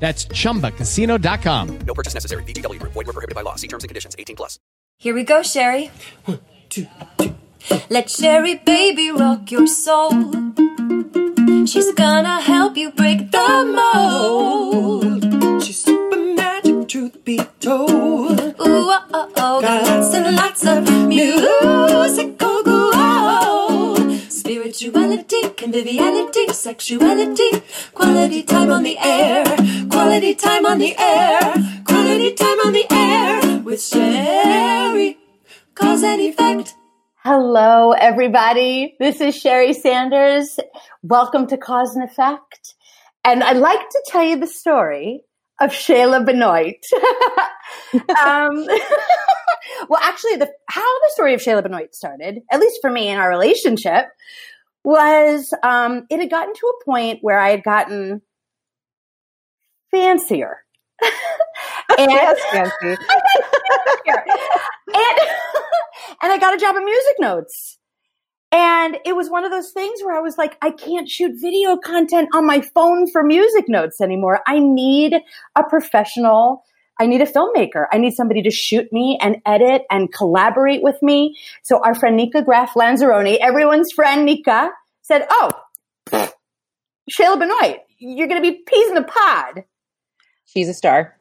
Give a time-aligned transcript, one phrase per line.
[0.00, 1.78] That's chumbacasino.com.
[1.86, 2.42] No purchase necessary.
[2.44, 2.92] VGW Group.
[2.94, 3.56] Void were prohibited by law.
[3.56, 4.16] See terms and conditions.
[4.18, 4.58] 18 plus.
[4.98, 5.90] Here we go, Sherry.
[6.24, 6.86] One, two,
[7.18, 7.34] two.
[7.90, 10.10] Let Sherry baby rock your soul.
[11.66, 15.22] She's gonna help you break the mold.
[15.62, 18.38] She's super magic, truth be told.
[18.40, 19.60] Ooh, oh, oh, oh.
[19.60, 24.10] Got lots and lots of musical gold.
[24.30, 27.62] Spirituality, conviviality, sexuality,
[27.94, 29.44] quality time on the air,
[30.10, 35.16] quality time on the air, quality time on the air with Sherry.
[35.76, 36.74] Cause and effect.
[37.22, 38.96] Hello, everybody.
[38.98, 40.58] This is Sherry Sanders.
[41.04, 42.74] Welcome to Cause and Effect.
[43.24, 45.22] And I'd like to tell you the story
[45.60, 46.84] of Shayla Benoit.
[48.20, 48.66] um,
[49.88, 53.16] well, actually, the, how the story of Shayla Benoit started, at least for me in
[53.16, 54.06] our relationship,
[54.82, 58.22] was um, it had gotten to a point where I had gotten
[59.90, 60.58] fancier.
[61.98, 62.72] and, yes, fancy.
[62.86, 62.98] and,
[66.22, 67.78] and I got a job at Music Notes.
[68.52, 71.76] And it was one of those things where I was like, I can't shoot video
[71.76, 74.40] content on my phone for music notes anymore.
[74.46, 75.14] I need
[75.54, 76.64] a professional.
[76.98, 77.86] I need a filmmaker.
[77.92, 81.38] I need somebody to shoot me and edit and collaborate with me.
[81.62, 84.70] So our friend Nika Graf Lanzaroni, everyone's friend Nika,
[85.02, 85.52] said, Oh,
[86.12, 89.64] Shayla Benoit, you're going to be peas in the pod.
[90.52, 91.16] She's a star.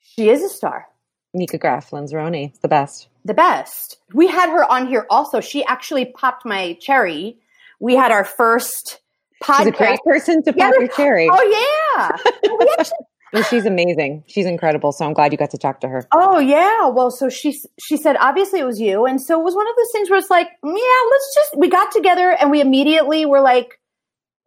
[0.00, 0.86] She is a star.
[1.32, 3.08] Nika Graf Lanzaroni, the best.
[3.24, 3.98] The best.
[4.12, 5.40] We had her on here also.
[5.40, 7.38] She actually popped my cherry.
[7.78, 9.00] We had our first
[9.42, 9.58] podcast.
[9.58, 11.28] She's a great person to pop Yeah, your cherry.
[11.30, 12.32] Oh yeah.
[12.78, 14.24] actually she's amazing.
[14.26, 14.90] She's incredible.
[14.90, 16.04] So I'm glad you got to talk to her.
[16.10, 16.88] Oh yeah.
[16.88, 19.76] Well, so she she said obviously it was you, and so it was one of
[19.76, 23.40] those things where it's like, yeah, let's just we got together and we immediately were
[23.40, 23.78] like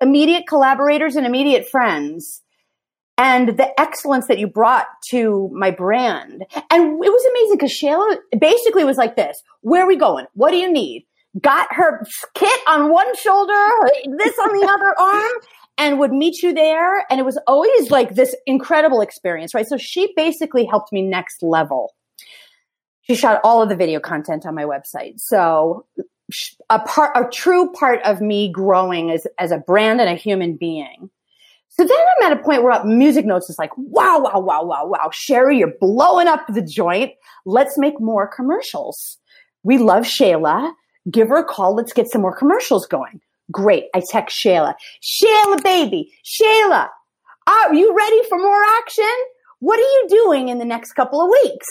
[0.01, 2.41] immediate collaborators and immediate friends.
[3.17, 8.17] And the excellence that you brought to my brand, and it was amazing because Shayla
[8.39, 10.25] basically was like this: "Where are we going?
[10.33, 11.05] What do you need?"
[11.39, 13.67] Got her kit on one shoulder,
[14.17, 15.31] this on the other arm,
[15.77, 17.05] and would meet you there.
[17.09, 19.67] And it was always like this incredible experience, right?
[19.67, 21.93] So she basically helped me next level.
[23.01, 25.19] She shot all of the video content on my website.
[25.19, 25.85] So
[26.69, 30.55] a part, a true part of me growing as, as a brand and a human
[30.55, 31.09] being.
[31.75, 34.85] So then I'm at a point where music notes is like, wow, wow, wow, wow,
[34.85, 35.09] wow.
[35.11, 37.13] Sherry, you're blowing up the joint.
[37.47, 39.17] Let's make more commercials.
[39.63, 40.73] We love Shayla.
[41.09, 41.73] Give her a call.
[41.73, 43.21] Let's get some more commercials going.
[43.51, 43.85] Great.
[43.95, 44.75] I text Shayla.
[45.01, 46.13] Shayla, baby.
[46.23, 46.89] Shayla,
[47.47, 49.15] are you ready for more action?
[49.59, 51.67] What are you doing in the next couple of weeks?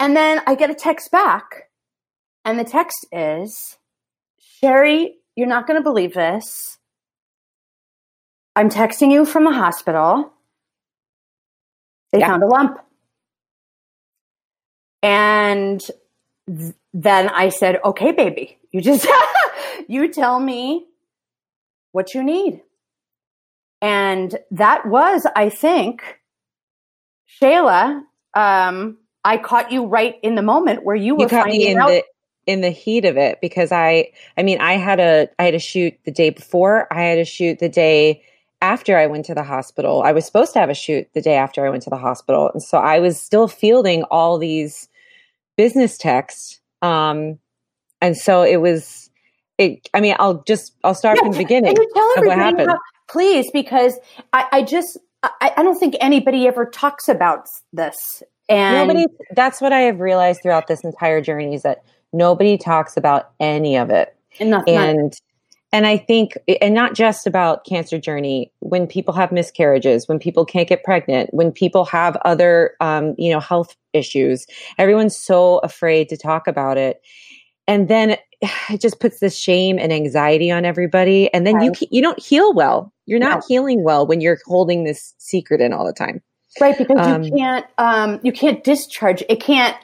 [0.00, 1.70] And then I get a text back.
[2.44, 3.78] And the text is,
[4.40, 6.77] Sherry, you're not going to believe this.
[8.58, 10.32] I'm texting you from the hospital.
[12.10, 12.26] They Yeah.
[12.26, 12.80] found a lump.
[15.00, 15.80] And
[16.48, 19.06] th- then I said, okay, baby, you just,
[19.88, 20.86] you tell me
[21.92, 22.62] what you need.
[23.80, 26.02] And that was, I think,
[27.40, 28.02] Shayla,
[28.34, 31.70] um, I caught you right in the moment where you were You caught finding me
[31.70, 31.90] in out.
[31.90, 32.02] the
[32.46, 35.60] in the heat of it because I I mean I had a I had a
[35.60, 38.24] shoot the day before, I had a shoot the day
[38.60, 40.02] after I went to the hospital.
[40.02, 42.50] I was supposed to have a shoot the day after I went to the hospital.
[42.52, 44.88] And so I was still fielding all these
[45.56, 46.60] business texts.
[46.82, 47.38] Um
[48.00, 49.10] and so it was
[49.58, 52.36] it I mean I'll just I'll start from the beginning And you tell of what
[52.38, 52.70] happened.
[52.70, 52.78] how-
[53.08, 53.98] please, because
[54.32, 58.22] I, I just I, I don't think anybody ever talks about this.
[58.48, 61.82] And nobody that's what I have realized throughout this entire journey is that
[62.12, 64.16] nobody talks about any of it.
[64.40, 64.76] and nothing.
[64.76, 65.12] and
[65.70, 70.46] and I think, and not just about cancer journey, when people have miscarriages, when people
[70.46, 74.46] can't get pregnant, when people have other, um, you know, health issues,
[74.78, 77.02] everyone's so afraid to talk about it.
[77.66, 78.16] And then
[78.70, 81.32] it just puts this shame and anxiety on everybody.
[81.34, 81.80] And then right.
[81.80, 82.92] you, you don't heal well.
[83.04, 83.42] You're not no.
[83.48, 86.22] healing well when you're holding this secret in all the time.
[86.60, 86.78] Right.
[86.78, 89.22] Because um, you can't, um, you can't discharge.
[89.28, 89.76] It can't,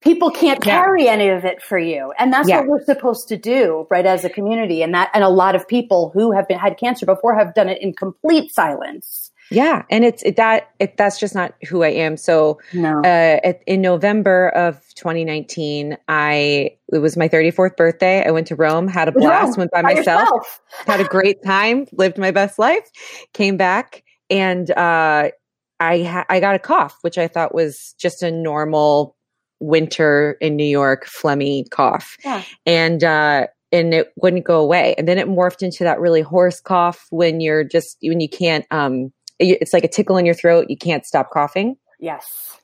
[0.00, 1.12] people can't carry yeah.
[1.12, 2.12] any of it for you.
[2.18, 2.60] And that's yeah.
[2.60, 4.82] what we're supposed to do right as a community.
[4.82, 7.68] And that and a lot of people who have been had cancer before have done
[7.68, 9.32] it in complete silence.
[9.50, 9.84] Yeah.
[9.90, 12.16] And it's it, that it, that's just not who i am.
[12.16, 13.00] So no.
[13.00, 18.26] uh, at, in november of 2019 i it was my 34th birthday.
[18.26, 21.42] I went to rome had a blast yeah, went by, by myself had a great
[21.44, 22.90] time lived my best life
[23.32, 25.30] came back and uh
[25.78, 29.15] I ha- I got a cough, which I thought was just a normal
[29.60, 32.16] winter in New York phlegmy cough.
[32.24, 32.42] Yeah.
[32.64, 34.94] And uh and it wouldn't go away.
[34.96, 38.66] And then it morphed into that really hoarse cough when you're just when you can't
[38.70, 41.76] um it's like a tickle in your throat, you can't stop coughing.
[42.00, 42.58] Yes.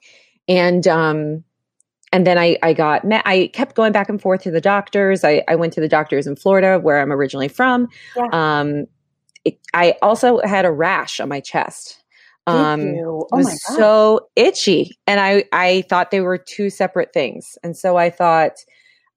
[0.48, 1.44] And um
[2.12, 5.24] and then I, I got met, I kept going back and forth to the doctors.
[5.24, 7.88] I, I went to the doctors in Florida where I'm originally from.
[8.14, 8.26] Yeah.
[8.32, 8.86] Um,
[9.46, 12.01] it, I also had a rash on my chest
[12.46, 17.76] um oh was so itchy and i i thought they were two separate things and
[17.76, 18.52] so i thought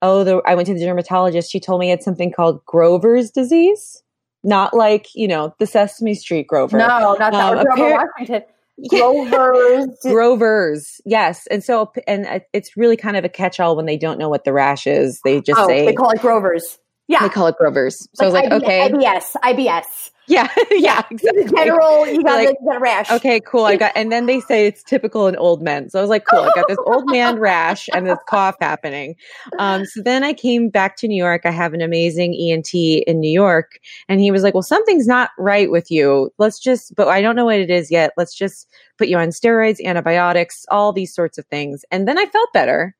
[0.01, 4.03] oh the i went to the dermatologist she told me it's something called grover's disease
[4.43, 8.43] not like you know the sesame street grover no not that um, Grover Washington.
[8.89, 9.87] Grover's.
[10.01, 11.47] Grover's, yes.
[11.47, 14.51] And so, and it's really kind of a catch-all when they don't know what the
[14.51, 15.21] rash is.
[15.23, 16.77] They just oh, say they call it Grover's.
[17.07, 18.07] Yeah, they call it Grover's.
[18.13, 20.11] So like I was like, okay, IBS, IBS.
[20.27, 21.45] Yeah, yeah, exactly.
[21.45, 23.11] General, you got, like, the rash.
[23.11, 23.65] Okay, cool.
[23.65, 25.87] I got, and then they say it's typical in old men.
[25.91, 26.39] So I was like, cool.
[26.39, 29.15] I got this old man rash and this cough happening.
[29.59, 31.43] Um, so then I came back to New York.
[31.45, 33.79] I have an amazing ENT in New York,
[34.09, 36.31] and he was like, well, something's not right with you.
[36.39, 38.11] Let's just, but I don't know what it is yet.
[38.17, 38.67] Let's just
[38.97, 41.85] put you on steroids, antibiotics, all these sorts of things.
[41.91, 42.95] And then I felt better.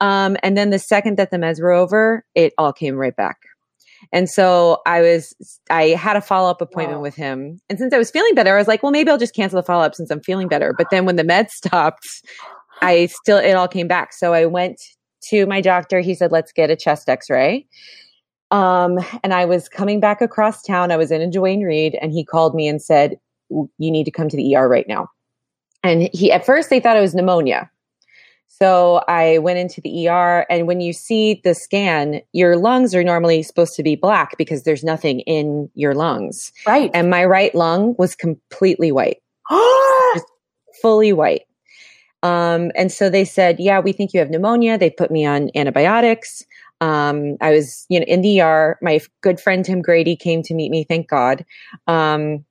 [0.00, 3.38] Um, and then the second that the meds were over, it all came right back.
[4.12, 5.34] And so I was,
[5.70, 7.02] I had a follow up appointment wow.
[7.02, 7.58] with him.
[7.68, 9.66] And since I was feeling better, I was like, well, maybe I'll just cancel the
[9.66, 10.74] follow up since I'm feeling better.
[10.76, 12.06] But then when the meds stopped,
[12.82, 14.12] I still, it all came back.
[14.12, 14.80] So I went
[15.28, 16.00] to my doctor.
[16.00, 17.66] He said, let's get a chest x ray.
[18.50, 20.92] Um, and I was coming back across town.
[20.92, 23.18] I was in a Duane Reade and he called me and said,
[23.50, 25.08] you need to come to the ER right now.
[25.82, 27.70] And he, at first they thought it was pneumonia.
[28.48, 33.04] So I went into the ER, and when you see the scan, your lungs are
[33.04, 36.52] normally supposed to be black because there's nothing in your lungs.
[36.66, 36.90] Right.
[36.94, 39.18] And my right lung was completely white,
[40.80, 41.42] fully white.
[42.22, 45.50] Um, and so they said, "Yeah, we think you have pneumonia." They put me on
[45.54, 46.42] antibiotics.
[46.80, 48.78] Um, I was, you know, in the ER.
[48.80, 50.84] My good friend Tim Grady came to meet me.
[50.84, 51.44] Thank God.
[51.86, 52.44] Um,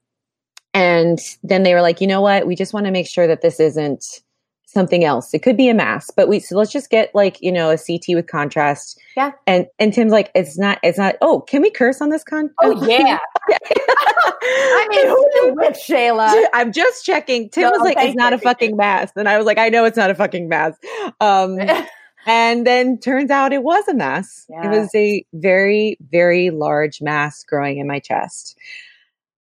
[0.74, 2.46] and then they were like, "You know what?
[2.46, 4.22] We just want to make sure that this isn't."
[4.66, 5.34] Something else.
[5.34, 7.78] It could be a mass, but we so let's just get like you know a
[7.78, 9.00] CT with contrast.
[9.16, 9.32] Yeah.
[9.48, 10.80] And and Tim's like, it's not.
[10.84, 11.16] It's not.
[11.22, 12.50] Oh, can we curse on this con?
[12.62, 13.20] Oh yeah.
[13.50, 16.46] I mean, who with Shayla?
[16.54, 17.50] I'm just checking.
[17.50, 19.86] Tim no, was like, it's not a fucking mass, and I was like, I know
[19.86, 20.74] it's not a fucking mass.
[21.20, 21.58] Um,
[22.28, 24.46] and then turns out it was a mass.
[24.50, 24.66] Yeah.
[24.72, 28.58] It was a very very large mass growing in my chest.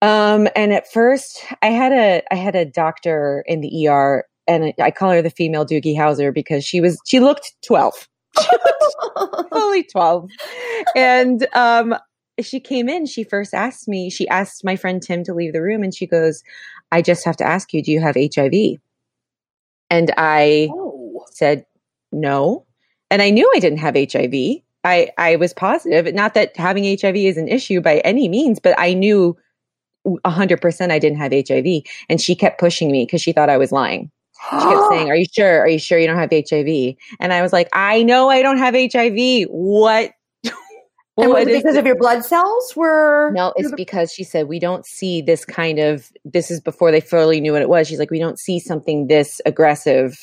[0.01, 4.73] Um, and at first I had a I had a doctor in the ER and
[4.81, 8.07] I call her the female Doogie Howser because she was she looked 12.
[9.49, 10.29] fully 12.
[10.95, 11.95] And um
[12.41, 15.61] she came in, she first asked me, she asked my friend Tim to leave the
[15.61, 16.43] room and she goes,
[16.91, 18.79] I just have to ask you, do you have HIV?
[19.89, 21.25] And I oh.
[21.31, 21.65] said,
[22.11, 22.65] no.
[23.09, 24.61] And I knew I didn't have HIV.
[24.83, 26.13] I, I was positive.
[26.13, 29.37] Not that having HIV is an issue by any means, but I knew
[30.05, 31.83] 100% I didn't have HIV.
[32.09, 34.11] And she kept pushing me because she thought I was lying.
[34.49, 35.61] She kept saying, Are you sure?
[35.61, 36.95] Are you sure you don't have HIV?
[37.19, 39.47] And I was like, I know I don't have HIV.
[39.49, 40.11] What?
[41.19, 44.59] And was it because of your blood cells were No, it's because she said we
[44.59, 47.87] don't see this kind of this is before they fully knew what it was.
[47.87, 50.19] She's like, we don't see something this aggressive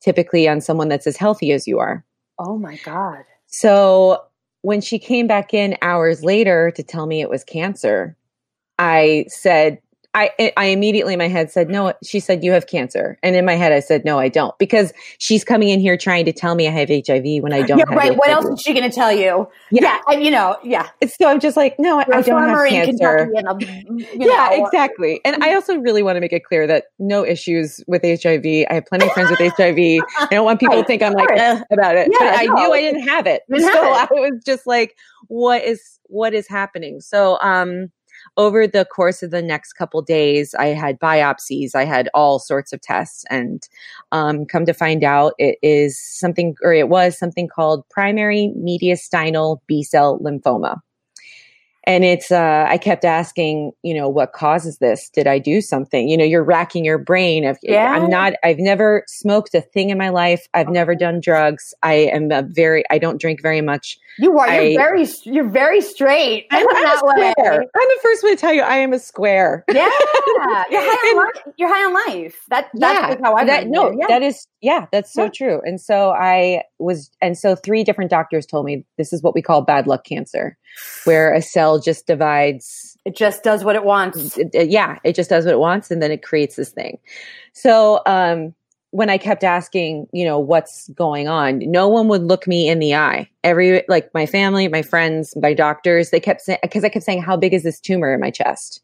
[0.00, 2.06] typically on someone that's as healthy as you are.
[2.38, 3.22] Oh my God.
[3.48, 4.22] So
[4.62, 8.16] when she came back in hours later to tell me it was cancer,
[8.78, 9.78] I said,
[10.12, 13.16] I, I immediately in my head said, no, she said, you have cancer.
[13.22, 16.24] And in my head, I said, no, I don't, because she's coming in here trying
[16.24, 18.08] to tell me I have HIV when I don't Yeah, right.
[18.08, 18.18] HIV.
[18.18, 19.48] What else is she going to tell you?
[19.70, 19.82] Yeah.
[19.82, 20.88] Yeah, and, you know, yeah.
[21.06, 23.16] So I'm just like, no, I, You're I don't have cancer.
[23.16, 25.20] A, you yeah, know, exactly.
[25.24, 28.44] And I also really want to make it clear that no issues with HIV.
[28.68, 29.78] I have plenty of friends with HIV.
[29.78, 32.08] I don't want people to think I'm like eh, about it.
[32.10, 32.54] Yeah, but I no.
[32.54, 33.42] knew I didn't have it.
[33.48, 34.96] You didn't so have I was just like,
[35.28, 37.00] what is what is happening?
[37.00, 37.90] So um
[38.40, 42.72] over the course of the next couple days, I had biopsies, I had all sorts
[42.72, 43.68] of tests, and
[44.12, 49.60] um, come to find out, it is something, or it was something called primary mediastinal
[49.66, 50.80] B cell lymphoma
[51.84, 56.08] and it's uh i kept asking you know what causes this did i do something
[56.08, 57.92] you know you're racking your brain of Yeah.
[57.92, 61.94] i'm not i've never smoked a thing in my life i've never done drugs i
[61.94, 64.62] am a very i don't drink very much You are.
[64.62, 65.06] You're very.
[65.24, 66.46] You're very straight.
[66.50, 67.32] i'm, I'm a that way.
[67.38, 69.88] square i'm the first one to tell you i am a square Yeah,
[70.70, 71.42] you're high on life.
[71.56, 72.36] You're high on life.
[72.50, 73.90] That that's yeah, how I that, no.
[73.92, 74.06] Yeah.
[74.08, 75.30] that is yeah, that's so Yeah.
[75.30, 75.60] true.
[75.64, 79.40] And so I was, and so three different doctors told me this is what we
[79.40, 80.58] call bad luck cancer,
[81.04, 84.36] where a cell just divides it just does what it wants.
[84.36, 86.98] it- it- yeah, it just does what it wants and then it creates this thing.
[87.52, 88.54] So, um,
[88.92, 92.80] when I kept asking, you know, what's going on, no one would look me in
[92.80, 93.28] the eye.
[93.44, 97.22] Every, like my family, my friends, my doctors, they kept saying, because I kept saying,
[97.22, 98.82] how big is this tumor in my chest?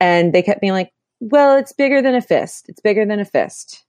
[0.00, 2.66] And they kept being like, well, it's bigger than a fist.
[2.68, 3.84] It's bigger than a fist.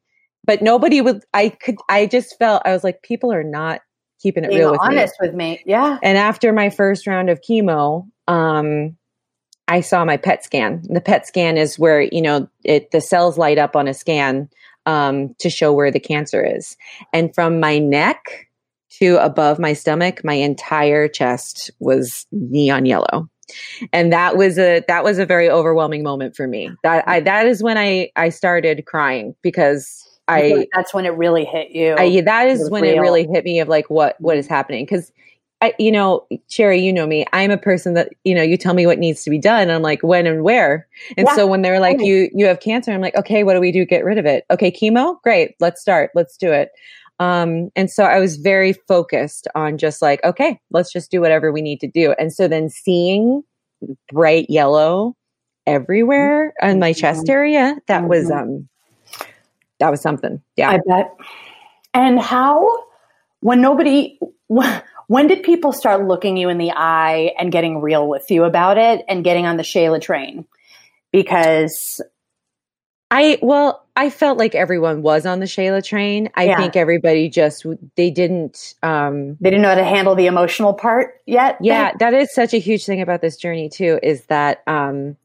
[0.45, 3.81] But nobody would, I could, I just felt, I was like, people are not
[4.21, 4.87] keeping it Being real with me.
[4.87, 5.61] honest with me.
[5.65, 5.97] Yeah.
[6.01, 8.97] And after my first round of chemo, um,
[9.67, 10.81] I saw my PET scan.
[10.89, 14.49] The PET scan is where you know it the cells light up on a scan
[14.85, 16.77] um, to show where the cancer is.
[17.13, 18.47] And from my neck
[18.99, 23.29] to above my stomach, my entire chest was neon yellow.
[23.93, 26.69] And that was a that was a very overwhelming moment for me.
[26.83, 30.93] That I that is when I I started crying because I feel I like that's
[30.93, 31.95] when it really hit you.
[31.97, 34.85] I, that is when it really hit me of like what what is happening.
[34.85, 35.11] Because
[35.61, 37.25] I you know Sherry you know me.
[37.33, 39.81] I'm a person that you know you tell me what needs to be done I'm
[39.81, 40.87] like when and where?
[41.17, 41.35] And Yeah.
[41.35, 43.85] so when they're like you you have cancer I'm like okay what do we do?
[43.85, 44.45] Get rid of it.
[44.51, 45.21] Okay chemo?
[45.23, 46.11] Great let's start.
[46.13, 46.71] Let's do it.
[47.19, 51.51] Um and so I was very focused on just like okay let's just do whatever
[51.51, 52.13] we need to do.
[52.19, 53.43] And so then seeing
[54.11, 55.15] bright yellow
[55.65, 58.41] everywhere on my chest area that was Mhm.
[58.41, 58.69] um
[59.79, 61.15] that was something yeah I bet.
[61.93, 62.85] And how,
[63.39, 68.29] when nobody, when did people start looking you in the eye and getting real with
[68.29, 70.45] you about it and getting on the Shayla train?
[71.11, 72.01] Because
[73.09, 76.29] I well, I felt like everyone was on the Shayla train.
[76.35, 76.57] I Yeah.
[76.57, 77.65] think everybody just
[77.95, 78.75] they didn't.
[78.83, 81.57] um they didn't know how to handle the emotional part yet.
[81.61, 83.99] Yeah, that is such a huge thing about this journey too.
[84.03, 85.15] Is that um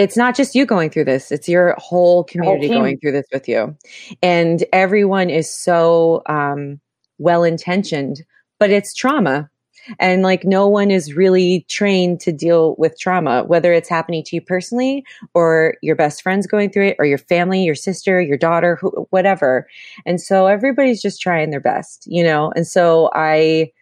[0.00, 2.78] it's not just you going through this; it's your whole community team.
[2.78, 3.76] going through this with you,
[4.22, 6.80] and everyone is so um
[7.18, 8.24] well intentioned,
[8.58, 9.50] but it's trauma.
[9.98, 14.36] And like no one is really trained to deal with trauma, whether it's happening to
[14.36, 15.04] you personally
[15.34, 18.90] or your best friends going through it or your family, your sister, your daughter, who,
[19.08, 19.66] whatever.
[20.04, 22.52] And so everybody's just trying their best, you know?
[22.54, 23.72] And so I,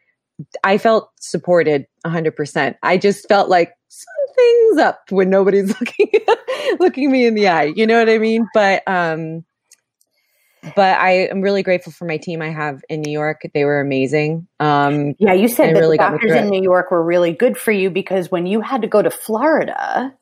[0.63, 2.77] I felt supported hundred percent.
[2.83, 6.11] I just felt like something's up when nobody's looking,
[6.79, 7.73] looking me in the eye.
[7.75, 8.47] You know what I mean?
[8.55, 9.45] But, um,
[10.75, 13.43] but I am really grateful for my team I have in New York.
[13.55, 14.47] They were amazing.
[14.61, 16.49] Um, Yeah, you said that really the doctors in.
[16.49, 20.15] New York were really good for you because when you had to go to Florida,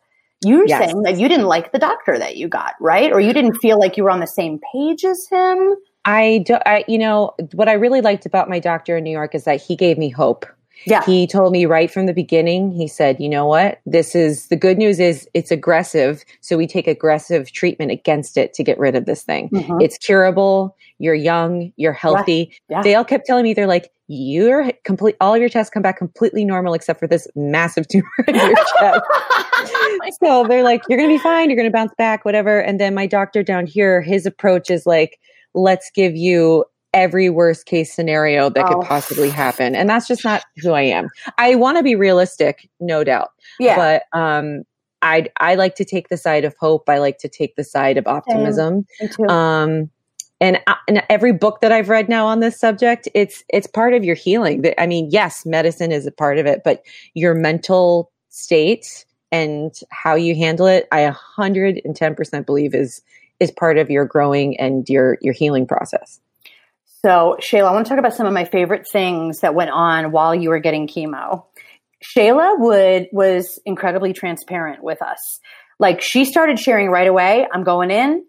[0.44, 0.80] you were Yes.
[0.80, 3.12] saying that you didn't like the doctor that you got, right?
[3.12, 5.76] Or you didn't feel like you were on the same page as him.
[6.04, 6.62] I don't.
[6.64, 9.60] I, you know, what I really liked about my doctor in New York is that
[9.60, 10.46] he gave me hope.
[10.84, 11.04] Yeah.
[11.04, 13.80] He told me right from the beginning, he said, you know what?
[13.86, 16.24] This is the good news is it's aggressive.
[16.40, 19.48] So we take aggressive treatment against it to get rid of this thing.
[19.50, 19.82] Mhm.
[19.82, 20.76] It's curable.
[20.98, 21.72] You're young.
[21.76, 22.52] You're healthy.
[22.68, 22.82] Yeah.
[22.82, 25.98] They all kept telling me, they're like, you're complete, all of your tests come back
[25.98, 29.02] completely normal except for this massive tumor in your chest.
[30.22, 31.50] so they're like, you're going to be fine.
[31.50, 32.60] You're going to bounce back, whatever.
[32.60, 35.18] And then my doctor down here, his approach is like,
[35.54, 36.64] let's give you
[36.94, 38.74] every worst case scenario that Oh.
[38.80, 39.74] could possibly happen.
[39.74, 41.08] And that's just not who I am.
[41.38, 43.30] I want to be realistic, no doubt.
[43.58, 43.76] yeah.
[44.12, 44.62] But um,
[45.02, 46.88] I I like to take the side of hope.
[46.88, 48.86] I like to take the side of optimism.
[49.28, 49.90] Um,
[50.40, 53.94] and, uh, and every book that I've read now on this subject, it's it's part
[53.94, 54.64] of your healing.
[54.78, 56.82] I mean, yes, medicine is a part of it, but
[57.14, 63.02] your mental state and how you handle it, I 110% believe is
[63.40, 66.20] is part of your growing and your your healing process.
[67.06, 70.10] So, Shayla, I want to talk about some of my favorite things that went on
[70.10, 71.44] while you were getting chemo.
[72.02, 75.38] Shayla would was incredibly transparent with us.
[75.78, 77.46] Like she started sharing right away.
[77.54, 78.24] I'm going in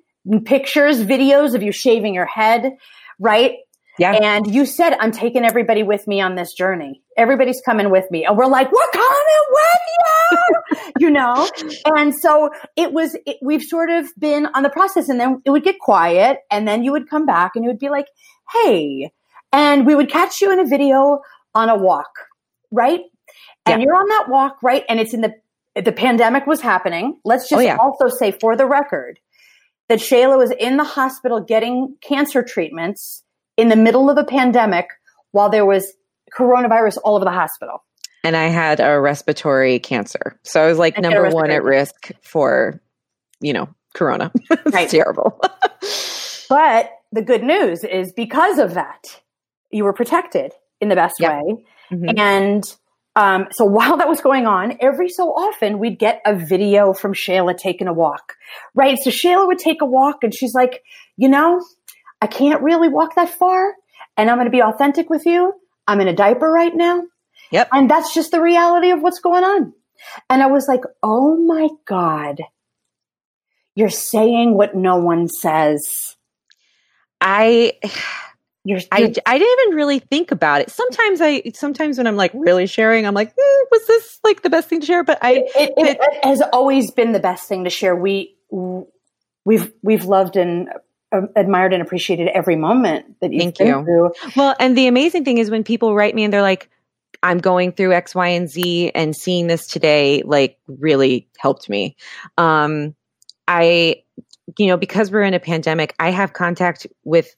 [0.46, 2.74] pictures, videos of you shaving your head,
[3.18, 3.54] right?
[3.98, 4.12] Yeah.
[4.12, 7.02] And you said, I'm taking everybody with me on this journey.
[7.18, 8.26] Everybody's coming with me.
[8.26, 11.50] And we're like, we're coming with you, you know?
[11.84, 15.50] And so it was, it, we've sort of been on the process and then it
[15.50, 18.06] would get quiet and then you would come back and you would be like,
[18.52, 19.12] Hey,
[19.52, 21.22] and we would catch you in a video
[21.56, 22.10] on a walk,
[22.72, 23.02] right?
[23.66, 23.86] And Yeah.
[23.86, 24.84] you're on that walk, right?
[24.88, 25.34] And it's in the,
[25.76, 27.20] the pandemic was happening.
[27.26, 27.78] Let's oh, just Oh, yeah.
[27.78, 29.20] also say for the record
[29.90, 33.24] that Shayla was in the hospital getting cancer treatments
[33.58, 34.88] in the middle of a pandemic
[35.32, 35.94] while there was
[36.38, 37.84] coronavirus all over the hospital.
[38.24, 40.38] And I had a respiratory cancer.
[40.44, 42.82] So I was like And you had a number one at risk for,
[43.40, 44.32] you know, corona.
[44.50, 45.40] It's terrible.
[46.50, 49.22] But the good news is because of that,
[49.72, 51.42] you were protected in the best Yeah.
[51.42, 51.66] way.
[51.92, 52.20] Mhm.
[52.20, 52.64] And
[53.16, 57.14] um, so while that was going on, every so often we'd get a video from
[57.14, 58.36] Shayla taking a walk,
[58.76, 58.98] right?
[59.00, 60.84] So Shayla would take a walk and she's like,
[61.16, 61.62] you know,
[62.22, 63.74] I can't really walk that far.
[64.18, 65.54] And I'm going to be authentic with you.
[65.88, 67.04] I'm in a diaper right now.
[67.52, 67.70] Yep.
[67.72, 69.74] And that's just the reality of what's going on.
[70.30, 72.42] And I was like, oh my God,
[73.76, 76.17] you're saying what no one says.
[77.22, 77.74] I
[78.64, 80.70] You're, I, you're- I didn't even really think about it.
[80.70, 84.50] Sometimes I sometimes when I'm like really sharing, I'm like, "Hmm, was this like the
[84.50, 85.04] best thing to share?
[85.04, 87.96] But I it, it, it has always been the best thing to share.
[87.96, 88.36] We
[89.46, 90.70] we've we've loved and
[91.12, 93.84] uh, admired and appreciated every moment that you've Thank you.
[93.84, 94.12] through.
[94.36, 96.70] well, and the amazing thing is when people write me and they're like,
[97.24, 101.96] I'm going through X, Y, and Z, and seeing this today like really helped me.
[102.38, 102.96] Um,
[103.48, 104.04] I,
[104.58, 107.36] you know, because we're in a pandemic, I have contact with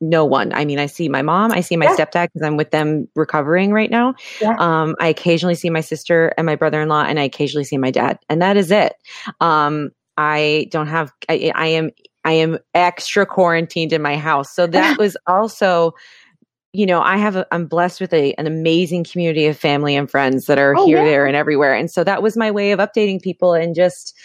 [0.00, 0.52] no one.
[0.52, 1.96] I mean, I see my mom, I see my Yeah.
[1.96, 4.14] stepdad because I'm with them recovering right now.
[4.40, 4.54] Yeah.
[4.58, 8.18] Um, I occasionally see my sister and my brother-in-law, and I occasionally see my dad,
[8.28, 8.94] and that is it.
[9.40, 11.10] Um, I don't have.
[11.28, 11.90] I, I am.
[12.26, 15.92] I am extra quarantined in my house, so that was also.
[16.72, 17.36] You know, I have.
[17.36, 20.86] A, I'm blessed with a, an amazing community of family and friends that are Oh,
[20.86, 21.04] here, yeah.
[21.04, 24.16] there, and everywhere, and so that was my way of updating people and just.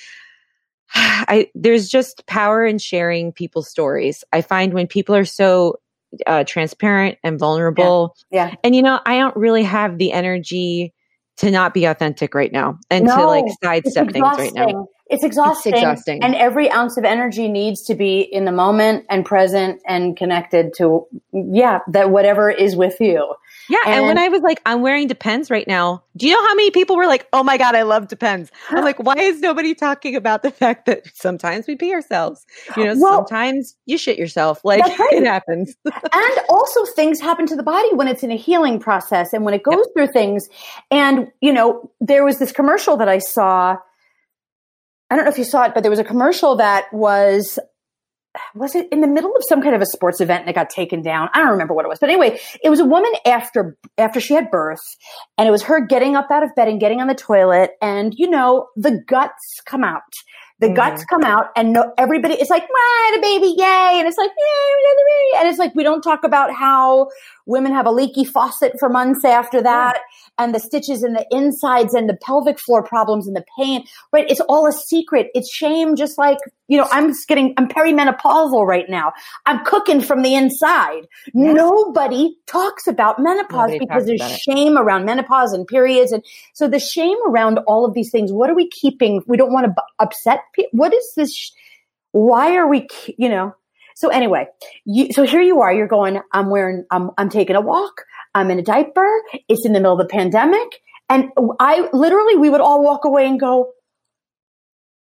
[0.95, 4.23] I there's just power in sharing people's stories.
[4.33, 5.79] I find when people are so
[6.25, 8.55] uh, transparent and vulnerable, Yeah.
[8.63, 10.93] and you know, I don't really have the energy
[11.37, 14.63] to not be authentic right now and to like sidestep things right now.
[14.63, 14.85] exhausting.
[15.09, 15.73] It's exhausting.
[15.73, 16.23] exhausting.
[16.23, 20.73] And every ounce of energy needs to be in the moment and present and connected
[20.77, 23.33] to, yeah, that whatever is with you.
[23.69, 26.03] Yeah, and, when I was like, I'm wearing Depends right now.
[26.17, 28.51] Do you know how many people were like, "Oh my god, I love Depends"?
[28.69, 32.45] I'm like, why is nobody talking about the fact that sometimes we pee ourselves?
[32.75, 34.61] You know, Well- sometimes you shit yourself.
[34.63, 35.13] Like right.
[35.13, 35.75] it happens.
[35.85, 39.53] and also things happen to the body when it's in a healing process and when
[39.53, 40.49] it goes through things.
[40.89, 43.77] And, you know, there was this commercial that I saw.
[45.11, 47.57] I don't know if you saw it, but there was a commercial that was,
[48.55, 50.69] was it in the middle of some kind of a sports event and it got
[50.69, 51.29] taken down?
[51.33, 51.99] I don't remember what it was.
[51.99, 54.79] But anyway, it was a woman after, after she had birth
[55.37, 58.13] and it was her getting up out of bed and getting on the toilet and,
[58.17, 60.01] you know, the guts come out.
[60.59, 60.75] The Mhm.
[60.75, 63.93] guts come out and no, everybody, it's like, wow, a baby, yay.
[63.99, 65.39] And it's like, yay, the baby.
[65.39, 67.07] And it's like, we don't talk about how
[67.49, 69.99] women have a leaky faucet for months after that
[70.37, 73.83] and the stitches in the insides and the pelvic floor problems and the pain,
[74.13, 74.29] right?
[74.29, 75.27] It's all a secret.
[75.33, 75.95] It's shame.
[75.95, 79.11] Just like, you know, I'm just getting, I'm perimenopausal right now.
[79.45, 81.07] I'm cooking from the inside.
[81.33, 84.39] Nobody talks about menopause Nobody because there's about it.
[84.39, 86.11] shame around menopause and periods.
[86.11, 89.21] And so the shame around all of these things, what are we keeping?
[89.27, 90.69] We don't want to b- upset people.
[90.73, 91.35] What is this?
[91.35, 91.51] sh-
[92.11, 93.55] Why are we, ke- you know?
[93.99, 94.47] So anyway,
[94.85, 95.73] you, so here you are.
[95.73, 96.21] You're going.
[96.31, 96.85] I'm wearing.
[96.89, 97.11] I'm.
[97.17, 98.05] I'm taking a walk.
[98.33, 99.21] I'm in a diaper.
[99.49, 100.69] It's in the middle of the pandemic,
[101.09, 101.25] and
[101.59, 103.73] I literally we would all walk away and go.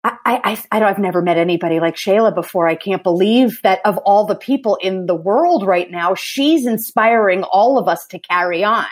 [0.03, 2.67] I, I, I don't, I've never met anybody like Shayla before.
[2.67, 7.45] I can't believe that of all the people in the world right now, she's inspiring
[7.45, 8.87] all of us to carry on.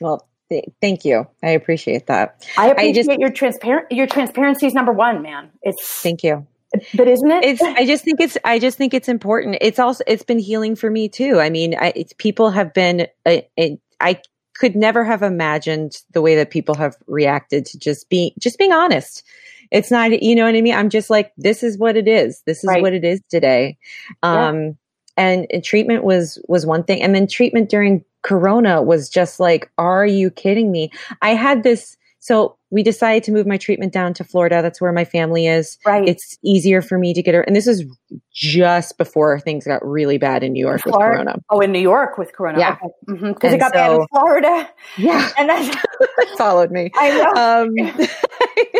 [0.00, 1.26] well, th- thank you.
[1.42, 2.48] I appreciate that.
[2.56, 3.90] I appreciate just- your transparent.
[3.90, 5.50] Your transparency is number one, man.
[5.60, 6.46] It's, Thank you.
[6.94, 7.44] But isn't it?
[7.44, 9.56] it's i just think it's i just think it's important.
[9.60, 11.40] It's also it's been healing for me too.
[11.40, 14.20] I mean I, it's people have been I, I i
[14.54, 18.72] could never have imagined the way that people have reacted to just being just being
[18.72, 19.22] honest.
[19.70, 20.74] It's not you know what i mean?
[20.74, 22.42] I'm just like this is what it is.
[22.46, 22.82] This is Right.
[22.82, 23.78] what it is today.
[24.22, 24.48] Yeah.
[24.48, 24.76] um
[25.18, 27.02] and, and treatment was was one thing.
[27.02, 30.90] And then treatment during corona was just like are you kidding me?
[31.20, 34.62] I had this So we decided to move my treatment down to Florida.
[34.62, 35.76] That's where my family is.
[35.84, 36.08] Right.
[36.08, 37.40] It's easier for me to get her.
[37.42, 37.84] And this is
[38.32, 41.34] just before things got really bad in New York with Corona.
[41.50, 42.60] Oh, in New York with Corona.
[42.60, 42.76] Yeah.
[43.08, 44.70] Because it And got bad in Florida.
[44.96, 45.30] Yeah.
[45.36, 45.50] And
[46.18, 46.92] It followed me.
[46.94, 47.32] I know.
[47.34, 47.74] Um,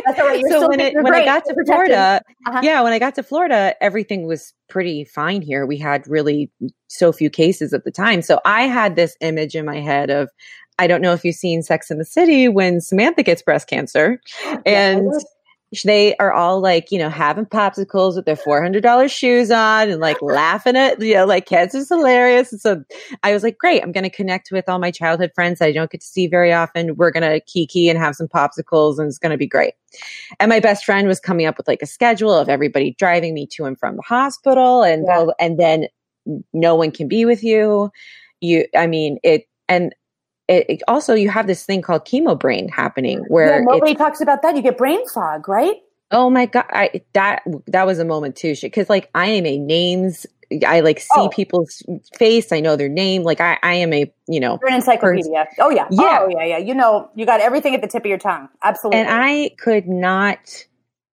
[0.04, 0.38] That's all right.
[0.40, 1.64] You're so when, it, when I got to You're.
[1.66, 2.60] Florida, Uh-huh.
[2.62, 5.66] yeah, when I got to Florida, everything was pretty fine here.
[5.66, 6.48] We had really
[6.86, 8.22] so few cases at the time.
[8.22, 10.30] So I had this image in my head of,
[10.78, 14.20] I don't know if you've seen Sex in the City when Samantha gets breast cancer
[14.66, 15.10] and
[15.84, 20.18] they are all like, you know, having popsicles with their $400 shoes on and like
[20.22, 22.52] laughing at, you know, like cancer's hilarious.
[22.52, 22.84] And so
[23.22, 25.72] I was like, great, I'm going to connect with all my childhood friends that I
[25.72, 26.96] don't get to see very often.
[26.96, 29.72] We're going to kiki and have some popsicles and it's going to be great.
[30.38, 33.46] And my best friend was coming up with like a schedule of everybody driving me
[33.52, 35.26] to and from the hospital and Yeah.
[35.40, 35.86] and then
[36.52, 37.90] no one can be with you.
[38.40, 39.94] You I mean it and
[40.48, 44.20] it, it- also you have this thing called chemo brain happening where it's nobody talks
[44.20, 44.56] about that.
[44.56, 45.76] You get brain fog, right?
[46.10, 49.58] Oh my god, I, that that was a moment too, because like I am a
[49.58, 50.26] names.
[50.66, 51.30] I like see Oh.
[51.30, 51.82] people's
[52.18, 52.52] face.
[52.52, 53.22] I know their name.
[53.22, 55.46] Like I, I am a you know, You're an encyclopedia.
[55.58, 55.86] Oh yeah.
[55.90, 56.18] Yeah.
[56.20, 56.58] Oh yeah, yeah.
[56.58, 58.50] You know, you got everything at the tip of your tongue.
[58.62, 59.00] Absolutely.
[59.00, 60.66] and I could not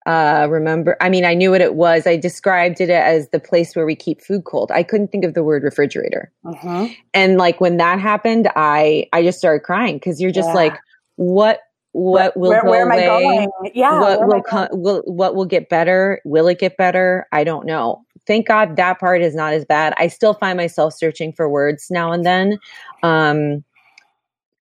[0.06, 0.96] uh remember.
[1.02, 2.08] I mean, I knew what it was.
[2.08, 4.72] I described it as the place where we keep food cold.
[4.72, 6.32] I couldn't think of the word refrigerator.
[6.46, 6.96] Mhm.
[7.14, 10.54] And like when that happened, I I just started crying because you're just Yeah.
[10.56, 10.78] like,
[11.18, 11.60] what
[11.92, 13.04] what will where, go where am away?
[13.04, 13.52] I going?
[13.74, 14.00] Yeah.
[14.00, 17.26] what where am I will come will what will get better will it get better
[17.32, 20.94] i don't know thank god that part is not as bad i still find myself
[20.94, 22.60] searching for words now and then
[23.02, 23.64] um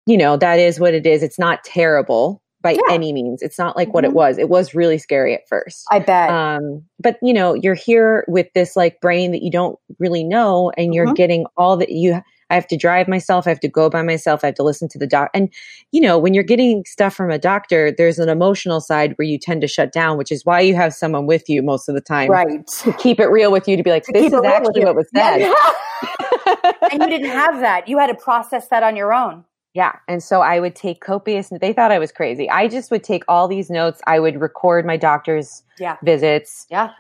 [0.06, 2.80] you know that is what it is it's not terrible by Yeah.
[2.90, 4.14] any means it's not like what it Mhm.
[4.14, 6.30] was it was really scary at first I bet.
[6.30, 10.72] um but you know you're here with this like brain that you don't really know
[10.76, 11.14] and you're Mhm.
[11.16, 14.42] getting all that you i have to drive myself i have to go by myself
[14.42, 15.52] i have to listen to the doc and
[15.92, 19.38] you know when you're getting stuff from a doctor there's an emotional side where you
[19.38, 22.00] tend to shut down which is why you have someone with you most of the
[22.00, 22.66] time right.
[22.66, 24.52] to keep it real with you to be like To this is it real with
[24.52, 25.54] actually what was said Yeah.
[26.92, 27.88] and you didn't have that.
[27.88, 29.44] You had to process that on your own.
[29.74, 29.96] Yeah.
[30.08, 32.48] And so I would take copious, they thought I was crazy.
[32.50, 34.00] I just would take all these notes.
[34.06, 35.96] I would record my doctor's Yeah.
[36.02, 36.66] visits.
[36.70, 36.90] Yeah.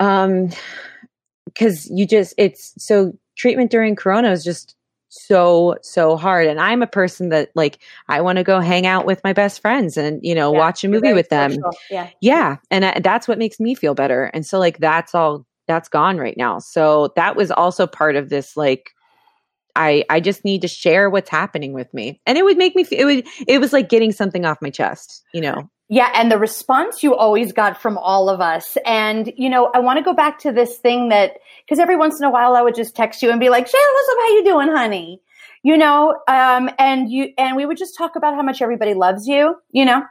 [0.00, 0.50] Um,
[1.58, 4.74] cause you just, it's so treatment during Corona is just
[5.08, 6.46] so, so hard.
[6.46, 9.60] And I'm a person that like, I want to go hang out with my best
[9.60, 10.58] friends and, you know, Yeah.
[10.58, 11.50] watch a movie with them.
[11.52, 11.70] social.
[11.90, 12.08] Yeah.
[12.22, 12.56] Yeah.
[12.70, 14.24] And I, that's what makes me feel better.
[14.32, 16.60] And so like, that's all, that's gone right now.
[16.60, 18.90] So that was also part of this, like,
[19.76, 22.20] I, I just need to share what's happening with me.
[22.26, 24.70] And it would make me feel, it would, it was like getting something off my
[24.70, 25.70] chest, you know?
[25.88, 28.78] Yeah, and the response you always got from all of us.
[28.86, 31.32] And, you know, I want to go back to this thing that,
[31.64, 33.92] because every once in a while I would just text you and be like, Shayla,
[33.92, 34.16] what's up?
[34.18, 35.20] How you doing, honey?
[35.62, 39.26] You know, um, and you, and we would just talk about how much everybody loves
[39.26, 40.02] you, you know?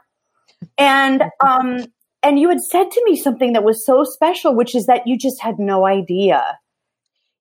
[0.78, 1.84] And, um,
[2.22, 5.18] and you had said to me something that was so special, which is that you
[5.18, 6.44] just had no idea.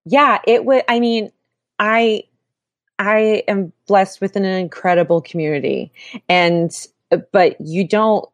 [0.06, 1.32] Yeah, it would, I mean,
[1.82, 2.24] I,
[3.00, 5.92] I am blessed with an incredible community
[6.30, 6.72] and,
[7.34, 8.26] but you don't,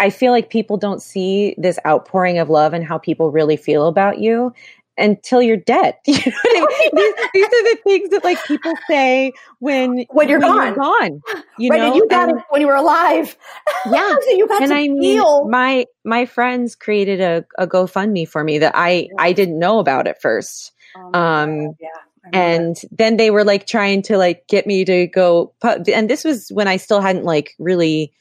[0.00, 3.88] I feel like people don't see this outpouring of love and how people really feel
[3.88, 4.54] about you
[4.96, 5.94] until you're dead.
[6.06, 6.90] You know I mean?
[6.94, 10.74] these, these are the things that like people say when When you're gone.
[10.74, 11.20] gone.
[11.58, 11.78] You right?
[11.78, 13.36] know, and you got And- it when you were alive.
[13.90, 14.14] Yeah.
[14.22, 18.42] so you got and to I mean, my my friends created a, a GoFundMe for
[18.44, 20.72] me that I I didn't know about at first.
[20.96, 21.88] Oh um, God, yeah.
[22.32, 26.48] And then they were like trying to like get me to go and this was
[26.50, 28.12] when i still hadn't like really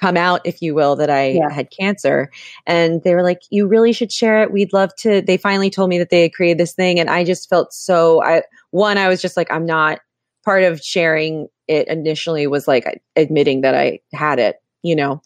[0.00, 1.50] come out if you will that i Yeah.
[1.50, 2.30] had cancer.
[2.66, 4.52] And they were like you really should share it.
[4.52, 7.24] We'd love to they finally told me that they had created this thing and i
[7.24, 10.00] just felt so i one i was just like i'm not
[10.44, 15.20] part of sharing it initially was like admitting that i had it you know?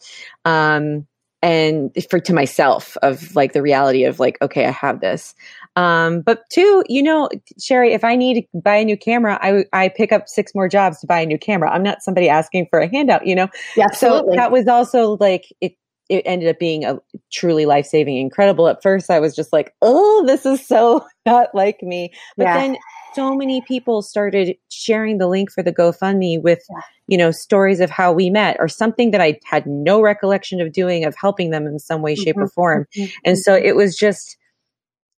[0.45, 1.05] Um
[1.43, 5.35] and for to myself of like the reality of like okay i have this
[5.75, 9.65] um but two you know sherry if i need to buy a new camera i
[9.73, 12.67] i pick up six more jobs to buy a new camera i'm not somebody asking
[12.69, 15.73] for a handout you know yeah, so that was also like it
[16.09, 16.99] it ended up being a
[17.31, 21.81] truly life-saving incredible at first i was just like oh this is so not like
[21.81, 22.53] me but Yeah.
[22.53, 22.77] then
[23.15, 26.81] so many people started sharing the link for the gofundme with Yeah.
[27.07, 30.71] you know stories of how we met or something that i had no recollection of
[30.71, 32.53] doing of helping them in some way shape or Mhm.
[32.53, 33.11] form Mhm.
[33.25, 34.37] and so it was just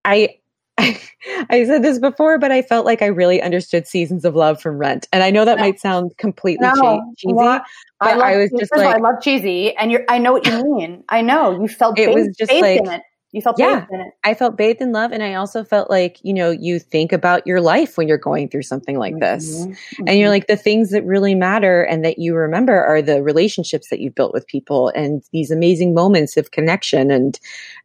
[0.06, 0.30] i
[1.50, 4.78] I said this before, but I felt like I really understood seasons of love from
[4.78, 5.64] Rent, and I know that No.
[5.64, 6.74] might sound completely No.
[6.76, 7.62] che- cheesy, Well,
[8.00, 10.04] but love, I was just all, like, I love cheesy, and you're.
[10.10, 11.04] I know what you mean.
[11.10, 13.02] I know you felt It faith, was just like- in it.
[13.32, 13.80] You felt Yeah.
[13.82, 14.14] bathed in it.
[14.24, 15.12] I felt bathed in love.
[15.12, 18.48] And I also felt like, you know, you think about your life when you're going
[18.48, 19.66] through something like this.
[19.66, 19.76] Mhm.
[20.08, 23.90] And you're like, the things that really matter and that you remember are the relationships
[23.90, 27.38] that you've built with people and these amazing moments of connection and,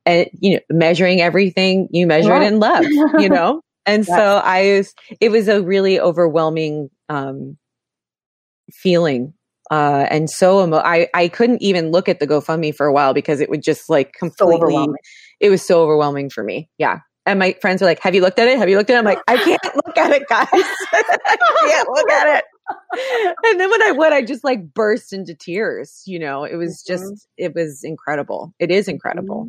[0.07, 2.85] and you know, measuring everything you measure it in love,
[3.19, 3.61] you know?
[3.87, 4.17] And Yes.
[4.17, 7.57] so I was, it was a really overwhelming, um,
[8.73, 9.35] feeling.
[9.71, 13.15] Uh, and so emo- I, I couldn't even look at the GoFundMe for a while
[13.15, 14.97] because it would just like completely, overwhelming.
[15.41, 16.69] it was so overwhelming for me.
[16.79, 17.01] Yeah.
[17.27, 18.59] And my friends were like, have you looked at it?
[18.59, 18.99] Have you looked at it?
[18.99, 20.49] I'm like, I can't look at it, guys.
[20.53, 21.37] I
[21.67, 22.45] can't look at it.
[23.45, 26.03] And then when I would, I just like burst into tears.
[26.07, 26.93] You know, it was Mm-hmm.
[26.93, 28.53] just, it was incredible.
[28.59, 29.49] It is incredible.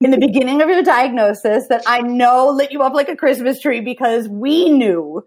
[0.00, 3.60] in the beginning of your diagnosis that I know lit you up like a Christmas
[3.60, 5.24] tree because we knew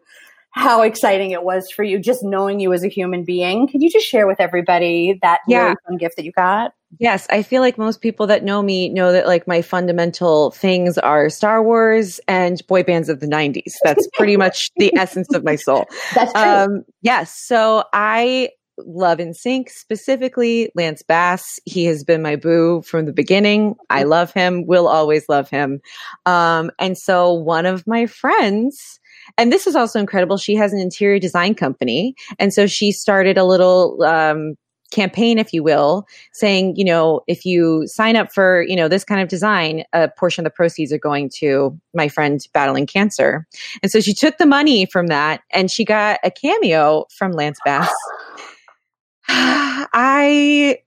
[0.54, 3.68] how exciting it was for you just knowing you as a human being.
[3.68, 5.64] Could you just share with everybody that Yeah.
[5.64, 6.74] really fun gift that you got?
[7.00, 10.98] Yes, I feel like most people that know me know that like my fundamental things
[10.98, 13.72] are Star Wars and boy bands of the 90s.
[13.84, 15.86] That's pretty much the essence of my soul.
[16.14, 16.42] That's true.
[16.42, 17.34] Um, yes.
[17.34, 18.50] So I
[18.86, 21.60] love NSYNC specifically Lance Bass.
[21.66, 23.76] He has been my boo from the beginning.
[23.90, 25.82] I love him, will always love him.
[26.26, 29.00] Um, and so one of my friends,
[29.38, 32.16] and this is also incredible, she has an interior design company.
[32.40, 34.56] And so she started a little, um,
[34.92, 39.04] campaign if you will saying you know if you sign up for you know this
[39.04, 43.48] kind of design a portion of the proceeds are going to my friend battling cancer
[43.82, 47.60] and so she took the money from that and she got a cameo from Lance
[47.66, 47.90] Bass.
[49.94, 50.80] I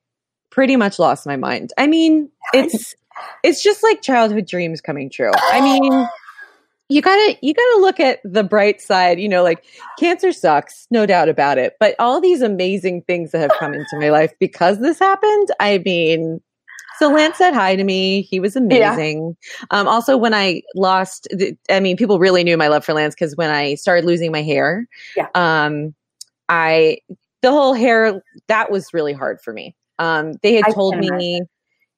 [0.51, 1.73] pretty much lost my mind.
[1.79, 2.95] I mean, it's
[3.43, 5.31] it's just like childhood dreams coming true.
[5.35, 6.09] I mean,
[6.89, 9.19] you gotta you gotta look at the bright side.
[9.19, 9.65] You know, like
[9.99, 11.75] cancer sucks, no doubt about it.
[11.81, 15.49] But all these amazing things that have come into my life because this happened.
[15.61, 16.41] I mean,
[16.99, 18.23] so Lance said hi to me.
[18.23, 19.37] He was amazing.
[19.71, 23.15] Um, also, when I lost, th- I mean, people really knew my love for Lance
[23.15, 25.27] because when I started losing my hair, Yeah.
[25.35, 25.95] um,
[26.49, 26.99] I
[27.45, 29.77] the whole hair that was really hard for me.
[29.99, 31.43] Um, they had I told me,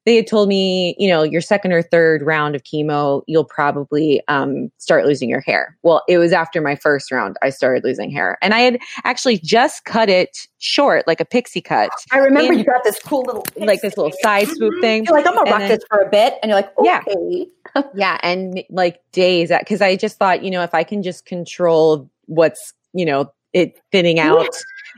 [0.05, 4.21] they had told me, you know, your second or third round of chemo, you'll probably
[4.27, 5.77] um, start losing your hair.
[5.83, 9.39] Well, it was after my first round I started losing hair, and I had actually
[9.39, 13.23] just cut it short, like a pixie cut, I remember in- you got this cool
[13.23, 15.05] little like this little side swoop thing.
[15.05, 17.01] You're like, I'm gonna rock then- this for a bit, and you're like, Yeah.
[17.07, 17.47] okay.
[17.95, 21.25] yeah and like days that because i just thought you know if i can just
[21.25, 24.47] control what's you know it thinning out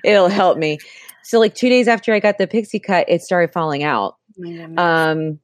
[0.03, 0.79] it'll help me.
[1.23, 4.15] So like two days after i got the pixie cut it started falling out.
[4.77, 5.39] Um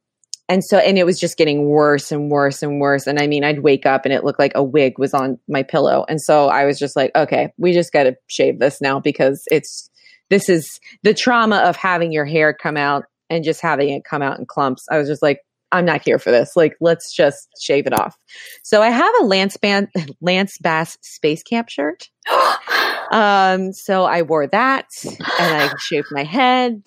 [0.48, 3.08] and so and it was just getting worse and worse and worse.
[3.08, 5.64] And i mean i'd wake up and it looked like a wig was on my
[5.64, 6.06] pillow.
[6.08, 9.44] And so i was just like okay we just got to shave this now because
[9.52, 9.90] it's
[10.30, 14.22] this is the trauma of having your hair come out and just having it come
[14.22, 14.86] out in clumps.
[14.92, 15.42] I was just like
[15.72, 16.56] i'm not here for this.
[16.56, 18.18] Like let's just shave it off.
[18.64, 19.90] So i have a lance band
[20.20, 22.10] lance bass space camp shirt
[23.12, 26.82] um so i wore that and i shaved my head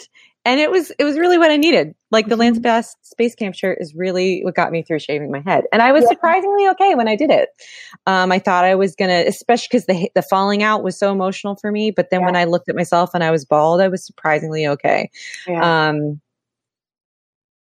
[0.45, 1.95] and it was it was really what I needed.
[2.11, 5.41] Like the Lance Bass Space Camp shirt is really what got me through shaving my
[5.41, 6.09] head, and I was Yeah.
[6.09, 7.51] surprisingly okay when I did it.
[8.07, 11.57] Um, I thought I was gonna, especially because the the falling out was so emotional
[11.57, 11.91] for me.
[11.91, 15.11] But then when I looked at myself and I was bald, I was surprisingly okay.
[15.47, 15.89] Yeah.
[15.91, 16.19] Um,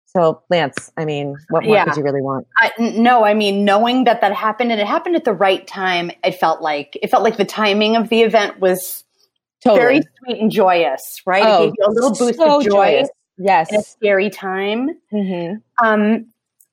[0.08, 1.84] so Lance, I mean, what more Yeah.
[1.84, 2.46] could you really want?
[2.56, 6.10] I, no, I mean, knowing that that happened and it happened at the right time,
[6.24, 9.04] it felt like it felt like the timing of the event was
[9.62, 9.80] Totally.
[9.80, 11.44] very sweet and joyous, right?
[11.44, 13.08] Oh, it gave you a little boost so of joy joyous.
[13.36, 13.72] Yes.
[13.72, 14.88] in a scary time.
[15.12, 15.86] Mm-hmm.
[15.86, 16.26] Um,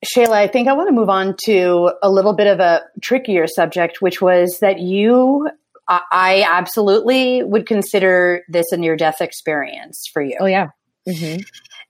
[0.04, 3.46] Shayla, I think I want to move on to a little bit of a trickier
[3.46, 5.48] subject, which was that you
[5.88, 10.36] I, I absolutely would consider this a near death experience for you.
[10.40, 10.68] Oh yeah.
[11.08, 11.42] Mm-hmm.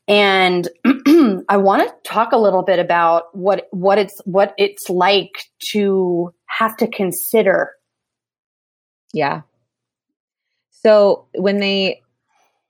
[0.08, 0.68] And
[1.48, 5.32] I want to talk a little bit about what what it's what it's like
[5.72, 7.72] to have to consider.
[9.12, 9.42] Yeah.
[10.70, 12.02] So when they,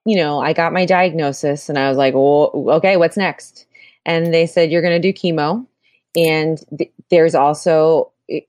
[0.06, 3.66] you know, I got my diagnosis and I was like, well, okay, what's next?
[4.06, 5.66] And they said you're going to do chemo,
[6.14, 8.12] and th- there's also.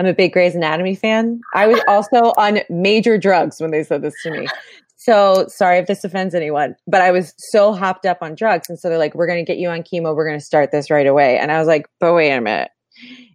[0.00, 1.40] I'm a big Grey's Anatomy fan.
[1.54, 4.46] I was also on major drugs when they said this to me.
[5.08, 8.68] So sorry if this offends anyone, but I was so hopped up on drugs.
[8.68, 10.14] And so they're like, we're going to get you on chemo.
[10.14, 11.38] We're going to start this right away.
[11.38, 12.70] And I was like, but wait a minute.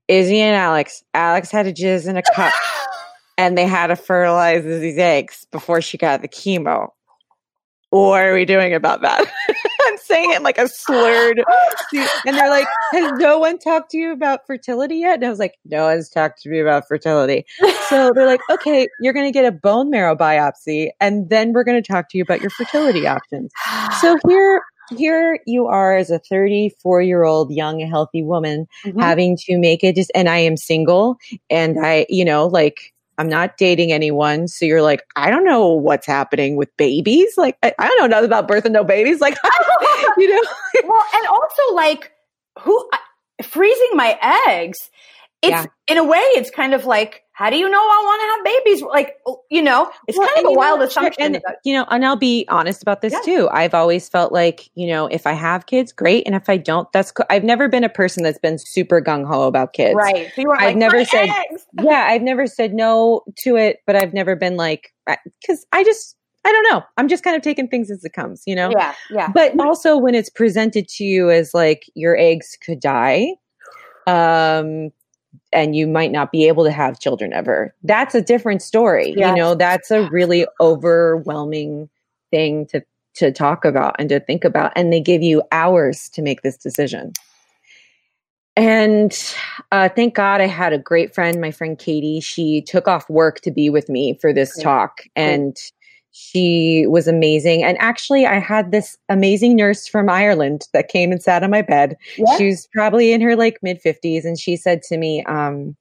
[0.08, 2.54] Izzie and Alex, Alex had a jizz in a cup
[3.40, 6.90] and they had to fertilize Izzie's eggs before she got the chemo.
[7.90, 9.26] What are we doing about that?
[10.14, 11.44] Saying it like a slurred.
[12.26, 15.16] And they're like, Has no one talked to you about fertility yet?
[15.16, 17.46] And I was like, No one's talked to me about fertility.
[17.90, 21.64] So they're like, Okay, you're going to get a bone marrow biopsy, and then we're
[21.64, 23.52] going to talk to you about your fertility options.
[24.02, 24.62] So here,
[24.96, 29.00] here you are as a 34 year old young healthy woman mm-hmm.
[29.00, 31.16] having to make it just and i am single
[31.50, 34.48] and i you know like I'm not dating anyone.
[34.48, 37.38] So you're like, I don't know what's happening with babies.
[37.38, 39.22] Like, I, I don't know nothing about birth and no babies.
[39.22, 39.38] Like,
[40.18, 40.50] you know.
[40.86, 42.12] well, and also like
[42.60, 42.90] who
[43.44, 44.90] freezing my eggs.
[45.42, 45.66] It's yeah.
[45.88, 48.64] in a way, it's kind of like how do you know I want to have
[48.64, 48.82] babies?
[48.84, 51.36] Like, oh, you know, it's well, kind of a wild know, assumption.
[51.36, 53.22] And, you know, and I'll be honest about this yeah.
[53.22, 53.50] too.
[53.52, 56.28] I've always felt like, you know, if I have kids, great.
[56.28, 57.26] And if I don't, that's cool.
[57.32, 59.96] I've never been a person that's been super gung ho about kids.
[59.96, 60.32] Right.
[60.36, 61.30] So I've like, never said,
[61.82, 64.94] yeah, I've never said no to it, but I've never been like,
[65.42, 66.84] because I just, I don't know.
[66.98, 68.72] I'm just kind of taking things as it comes, you know?
[68.72, 68.94] Yeah.
[69.10, 69.32] Yeah.
[69.34, 73.36] But also when it's presented to you as like your eggs could die,
[74.08, 74.92] um,
[75.52, 77.74] and you might not be able to have children ever.
[77.84, 79.14] That's a different story.
[79.16, 79.30] Yes.
[79.30, 81.90] You know, that's a really overwhelming
[82.32, 82.84] thing to
[83.16, 86.58] to talk about and to think about and they give you hours to make this
[86.58, 87.14] decision.
[88.56, 89.16] And
[89.72, 92.20] uh, thank God I had a great friend, my friend Katie.
[92.20, 95.02] She took off work to be with me for this talk.
[95.16, 95.56] And
[96.16, 97.64] she was amazing.
[97.64, 101.64] And actually, I had this amazing nurse from Ireland that came and sat on my
[101.64, 101.98] bed.
[102.18, 102.38] Yeah.
[102.38, 104.24] She was probably in her like mid 50s.
[104.24, 105.76] And she said to me, um,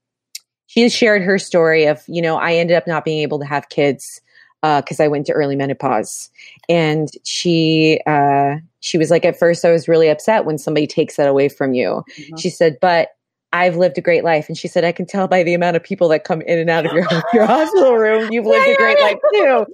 [0.68, 3.68] she shared her story of, you know, I ended up not being able to have
[3.68, 4.22] kids
[4.62, 6.30] because uh, I went to early menopause.
[6.66, 11.16] And she, uh, she was like, at first, I was really upset when somebody takes
[11.16, 12.04] that away from you.
[12.16, 12.36] Mm-hmm.
[12.36, 13.10] She said, but
[13.52, 14.48] I've lived a great life.
[14.48, 16.70] And she said, I can tell by the amount of people that come in and
[16.70, 19.66] out of your, your hospital room, you've lived a great life too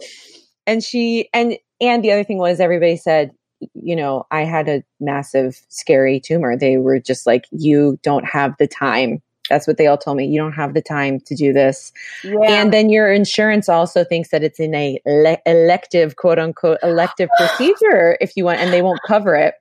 [0.69, 3.33] and she and and the other thing was everybody said
[3.75, 6.57] you know i had a massive scary tumor.
[6.57, 9.23] They were just like you don't have the time.
[9.49, 10.27] That's what they all told me.
[10.27, 11.91] You don't have the time to do this.
[12.23, 12.39] Yeah.
[12.45, 17.31] and then your insurance also thinks that it's in a le- elective quote unquote elective
[17.39, 19.55] procedure if you want and they won't cover it.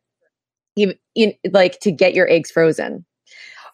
[0.76, 3.06] Even in, like to get your eggs frozen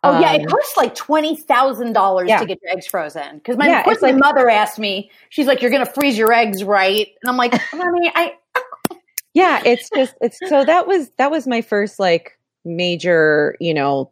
[0.04, 1.94] Oh yeah, it um, costs like twenty thousand yeah.
[1.94, 3.38] dollars to get your eggs frozen.
[3.38, 6.64] Because my, yeah, my mother asked me, she's like, "You're going to freeze your eggs,
[6.64, 8.34] right?" And I'm like, "Mommy, I."
[9.34, 14.12] yeah, it's just it's so that was that was my first like major, you know,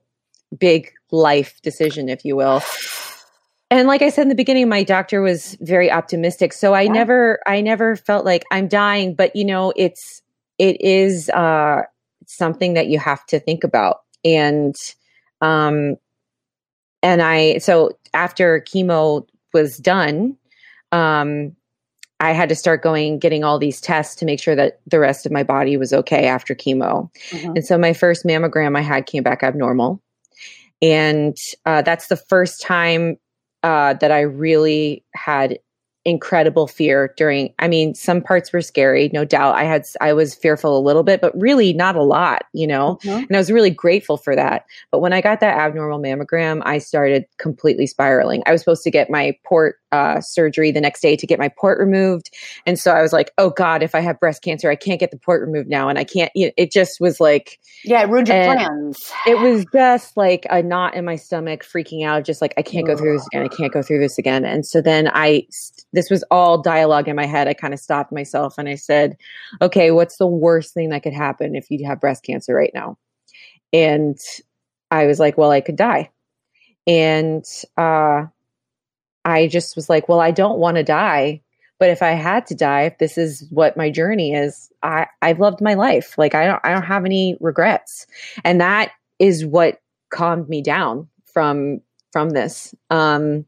[0.58, 2.62] big life decision, if you will.
[3.69, 6.54] And like I said in the beginning, my doctor was very optimistic.
[6.54, 6.91] So I yeah.
[6.91, 10.21] never I never felt like I'm dying, but you know, it's
[10.58, 11.82] it is uh
[12.27, 14.01] something that you have to think about.
[14.23, 14.75] And
[15.41, 15.95] um,
[17.04, 20.38] and I, so after chemo was done,
[20.91, 21.56] um,
[22.19, 25.25] I had to start going, getting all these tests to make sure that the rest
[25.25, 27.10] of my body was okay after chemo.
[27.32, 27.56] Mm-hmm.
[27.56, 30.01] And so my first mammogram I had came back abnormal.
[30.84, 33.17] And uh, that's the first time
[33.63, 35.58] uh, that I really had
[36.04, 39.56] incredible fear during i mean some parts were scary no doubt.
[39.56, 42.98] I had i was fearful a little bit but really not a lot you know?
[43.04, 43.26] Mm-hmm.
[43.26, 44.66] and i was really grateful for that.
[44.92, 48.42] But when i got that abnormal mammogram i started completely spiraling.
[48.46, 51.49] I was supposed to get my port uh, surgery the next day to get my
[51.49, 52.30] port removed
[52.65, 55.12] and so i was like oh god if i have breast cancer i can't get
[55.12, 58.10] the port removed now and i can't you know, it just was like yeah it
[58.10, 62.41] ruined your plans it was just like a knot in my stomach freaking out just
[62.41, 64.82] like i can't go through this again i can't go through this again and so
[64.82, 65.45] then i
[65.93, 67.47] this was all dialogue in my head.
[67.47, 69.17] I kind of stopped myself and I said,
[69.62, 72.97] okay, what's the worst thing that could happen if you have breast cancer right now?
[73.73, 74.17] And
[74.89, 76.10] I was like, well, I could die.
[76.88, 77.45] And
[77.77, 78.25] uh,
[79.26, 81.42] I just was like, well, I don't want to die.
[81.80, 85.40] But if I had to die, if this is what my journey is, I, I've
[85.40, 86.16] loved my life.
[86.18, 88.06] Like I don't I don't have any regrets.
[88.44, 89.82] And that is what
[90.12, 91.82] calmed me down from
[92.12, 92.76] from this.
[92.92, 93.46] Um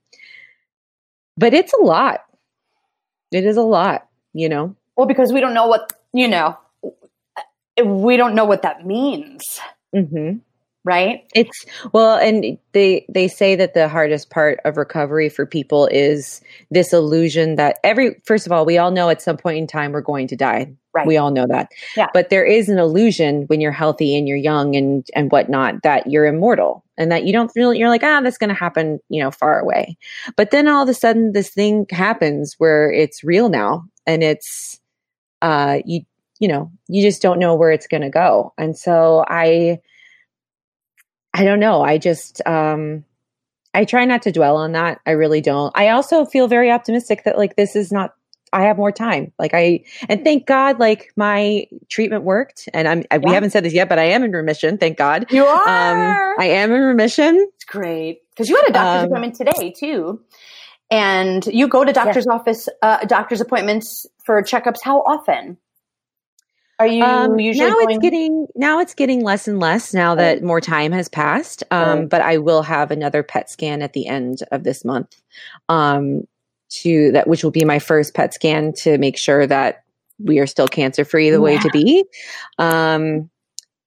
[1.38, 2.22] but it's a lot.
[3.32, 4.76] It is a lot, you know.
[4.96, 6.58] Well, because we don't know what you know,
[7.84, 9.60] we don't know what that means,
[9.96, 10.38] Mm-hmm.
[10.84, 11.24] Right?
[11.34, 16.42] It's well, and they they say that the hardest part of recovery for people is
[16.72, 19.92] this illusion that every first of all, we all know at some point in time
[19.92, 20.74] we're going to die.
[20.94, 21.08] Right.
[21.08, 21.72] We all know that.
[21.98, 22.10] Yeah.
[22.14, 26.08] But there is an illusion when you're healthy and you're young and and whatnot that
[26.08, 29.24] you're immortal and that you don't feel you're like ah that's going to happen you
[29.24, 29.98] know far away.
[30.36, 34.80] But then all of a sudden this thing happens where it's real now and it's
[35.42, 36.02] uh you
[36.40, 39.80] you know you just don't know where it's going to go and so i
[41.34, 41.82] i don't know.
[41.82, 43.04] I just um
[43.74, 45.00] i try not to dwell on that.
[45.06, 45.72] I really don't.
[45.76, 48.14] I also feel very optimistic that like this is not
[48.52, 49.32] i have more time.
[49.40, 53.64] Like i and thank god like my treatment worked and i'm I, we haven't said
[53.66, 55.26] this yet but i am in remission thank god.
[55.32, 56.40] You um are.
[56.40, 57.50] i am in remission.
[57.56, 58.20] It's great.
[58.32, 60.22] Because you had a doctor's Um, appointment today too,
[60.90, 64.80] and you go to doctor's office, uh, doctor's appointments for checkups.
[64.84, 65.58] How often
[66.80, 67.90] are you um, usually now going?
[67.92, 72.00] it's getting now it's getting less and less now that more time has passed um,
[72.00, 72.10] Right.
[72.10, 75.22] but i will have another PET scan at the end of this month
[75.70, 76.24] um,
[76.70, 79.84] to that which will be my first PET scan to make sure that
[80.20, 82.04] we are still cancer free the way to be
[82.58, 83.30] um,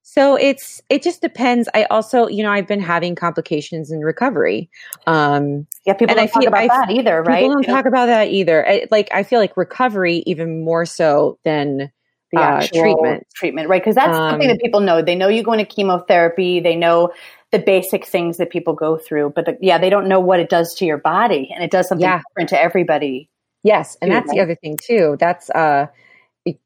[0.03, 4.71] so it's it just depends i also you know i've been having complications in recovery
[5.07, 7.41] um, yeah, people don't I talk feel- about I- that either, right?
[7.43, 8.67] People don't don't- talk about that either.
[8.69, 11.93] I, like I feel like recovery even more so than
[12.33, 13.27] the uh, actual treatment.
[13.35, 13.83] treatment, right?
[13.83, 15.03] Because that's something Um, that people know.
[15.03, 16.61] They know you go into chemotherapy.
[16.61, 17.13] They know
[17.53, 20.49] the basic things that people go through, but the, yeah, they don't know what it
[20.49, 22.21] does to your body, and it does something Yeah.
[22.29, 23.31] different to everybody.
[23.63, 25.17] Yes, and too, that's the other thing too.
[25.19, 25.87] That's uh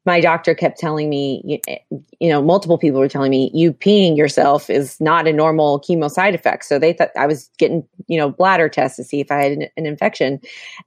[0.05, 1.59] my doctor kept telling me you,
[2.21, 6.11] you know multiple people were telling me you peeing yourself is not a normal chemo
[6.11, 9.31] side effect so they thought i was getting you know bladder tests to see if
[9.31, 10.39] i had an, an infection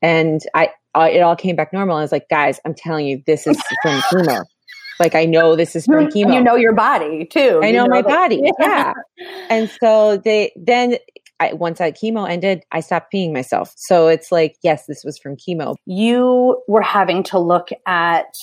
[0.02, 3.22] and i uh, it all came back normal i was like guys i'm telling you
[3.26, 4.46] this is from chemo
[5.00, 6.06] like i know this is mm-hmm.
[6.06, 7.60] from chemo You know your body too.
[7.62, 8.42] I You know my that- body.
[8.60, 8.94] Yeah.
[9.50, 10.98] And so they then
[11.40, 13.74] I, once that chemo ended, I stopped peeing myself.
[13.76, 15.76] So it's like, yes, this was from chemo.
[15.86, 18.34] you were having to look at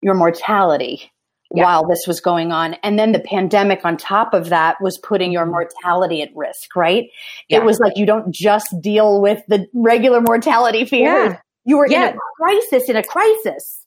[0.00, 1.10] your mortality
[1.54, 1.64] Yeah.
[1.64, 2.74] while this was going on.
[2.82, 5.52] And then the pandemic on top of that was putting your mm-hmm.
[5.52, 7.06] mortality at risk, right?
[7.48, 7.58] Yeah.
[7.58, 11.32] It was like you don't just deal with the regular mortality fears.
[11.32, 11.40] Yeah.
[11.66, 13.86] You were in a crisis, in a crisis.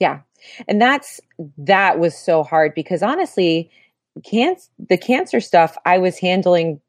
[0.00, 0.20] Yeah.
[0.66, 1.20] And that's
[1.58, 3.70] that was so hard because honestly,
[4.24, 6.80] cancer the cancer stuff I was handling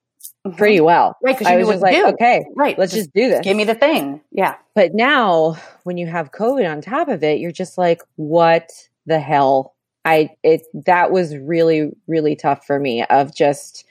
[0.57, 1.17] pretty well.
[1.23, 2.05] Right, 'cause I was just like, do.
[2.07, 2.77] okay, Right.
[2.77, 3.41] let's just do this.
[3.41, 4.21] Give me the thing.
[4.31, 4.55] Yeah.
[4.75, 8.69] But now when you have COVID on top of it, you're just like, what
[9.05, 9.75] the hell?
[10.05, 13.85] I it that was really, really tough for me of just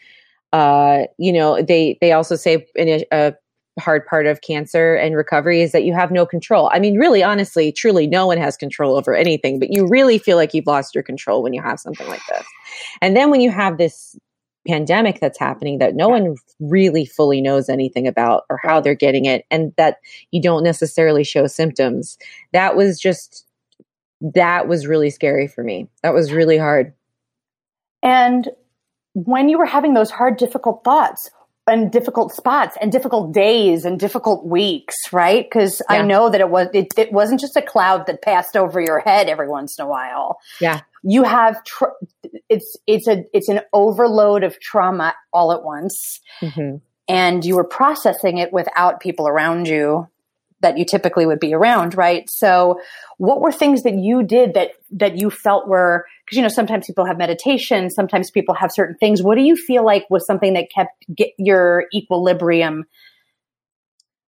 [0.52, 3.34] uh, you know, they they also say in a, a
[3.78, 6.70] hard part of cancer and recovery is that you have no control.
[6.72, 10.36] I mean, really, honestly, truly, no one has control over anything, but you really feel
[10.36, 12.46] like you've lost your control when you have something like this.
[13.00, 14.16] And then when you have this
[14.66, 19.24] pandemic that's happening that no one really fully knows anything about or how they're getting
[19.24, 19.96] it, and that
[20.30, 22.18] you don't necessarily show symptoms,
[22.52, 23.46] that was just
[24.34, 25.88] that was really scary for me.
[26.02, 26.92] That was really hard.
[28.02, 28.48] And
[29.14, 31.30] when you were having those hard, difficult thoughts
[31.68, 35.44] and difficult spots and difficult days and difficult weeks, right?
[35.44, 38.80] Because I know that it was it, it wasn't just a cloud that passed over
[38.80, 40.38] your head every once in a while.
[40.60, 40.80] Yeah.
[41.02, 41.96] You have tr-
[42.48, 46.76] it's it's a it's an overload of trauma all at once, hmm
[47.08, 50.06] and you were processing it without people around you
[50.60, 52.28] that you typically would be around, right?
[52.28, 52.80] So,
[53.18, 56.86] what were things that you did that that you felt were because you know sometimes
[56.86, 59.22] people have meditation, sometimes people have certain things.
[59.22, 62.84] What do you feel like was something that kept get your equilibrium?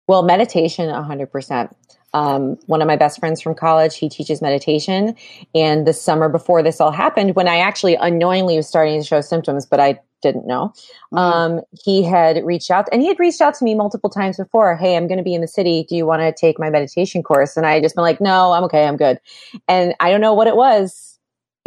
[0.07, 1.73] Well, meditation, 100%.
[2.13, 5.15] Um, one of my best friends from college, he teaches meditation.
[5.55, 9.21] And the summer before this all happened, when I actually unknowingly was starting to show
[9.21, 10.71] symptoms, but I didn't know,
[11.13, 14.75] um, he had reached out and he had reached out to me multiple times before.
[14.75, 15.83] Hey, I'm going to be in the city.
[15.89, 17.57] Do you want to take my meditation course?
[17.57, 18.85] And I had just been like, no, I'm okay.
[18.85, 19.19] I'm good.
[19.67, 21.17] And I don't know what it was.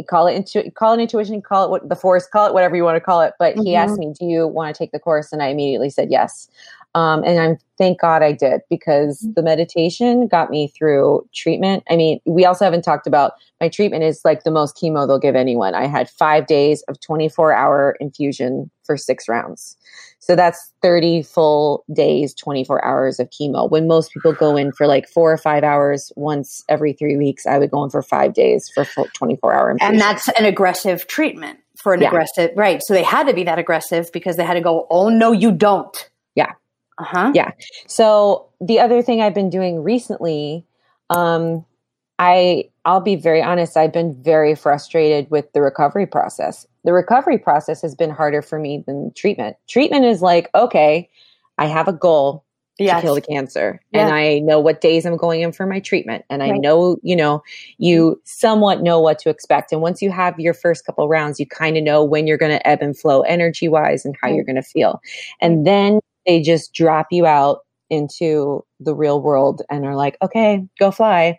[0.09, 2.85] Call it intu- call it intuition, call it what the force, call it whatever you
[2.85, 3.33] want to call it.
[3.39, 3.77] But he Mhm.
[3.77, 6.49] asked me, "Do you want to take the course?" And I immediately said yes.
[6.95, 11.83] Um, and I'm thank God I did because the meditation got me through treatment.
[11.91, 15.19] I mean, we also haven't talked about my treatment is like the most chemo they'll
[15.19, 15.75] give anyone.
[15.75, 19.77] I had five days of 24 hour infusion for six rounds.
[20.21, 23.69] So that's 30 full days, 24 hours of chemo.
[23.69, 27.45] When most people go in for like four or five hours once every three weeks,
[27.45, 29.95] I would go in for five days for full 24 hour infusion.
[29.95, 32.09] And that's an aggressive treatment for an Yeah.
[32.09, 32.81] aggressive, right?
[32.85, 34.87] So they had to be that aggressive because they had to go.
[34.91, 36.11] Oh no, you don't.
[36.35, 36.53] Yeah.
[36.99, 37.33] Uh-huh.
[37.35, 37.51] Yeah.
[37.87, 40.65] So the other thing I've been doing recently,
[41.11, 41.65] um,
[42.19, 46.67] I I'll be very honest, I've been very frustrated with the recovery process.
[46.85, 49.57] The recovery process has been harder for me than treatment.
[49.69, 51.09] Treatment is like, okay,
[51.59, 52.45] I have a goal
[52.79, 52.97] Yes.
[53.01, 54.03] to kill the cancer Yeah.
[54.07, 56.61] and I know what days I'm going in for my treatment and I Right.
[56.61, 57.43] know, you know,
[57.79, 59.71] you somewhat know what to expect.
[59.73, 62.51] And once you have your first couple rounds, you kind of know when you're going
[62.51, 64.35] to ebb and flow energy wise and how Right.
[64.35, 65.01] you're going to feel.
[65.41, 67.61] And then they just drop you out
[67.91, 71.39] into the real world and are like, okay, go fly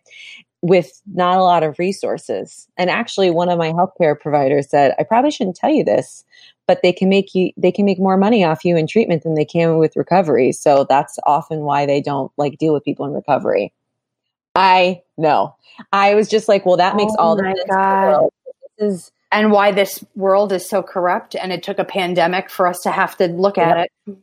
[0.61, 2.67] with not a lot of resources.
[2.77, 6.23] And actually, one of my healthcare providers said, I probably shouldn't tell you this,
[6.67, 9.35] but they can make you, they can make more money off you in treatment than
[9.35, 10.51] they can with recovery.
[10.51, 13.73] So that's often why they don't like deal with people in recovery.
[14.55, 15.55] I know.
[15.91, 18.29] I was just like, well, that makes Oh all the my sense the God.
[18.77, 22.67] This is and why this world is so corrupt and it took a pandemic for
[22.67, 23.87] us to have to look at Yep.
[24.07, 24.17] it.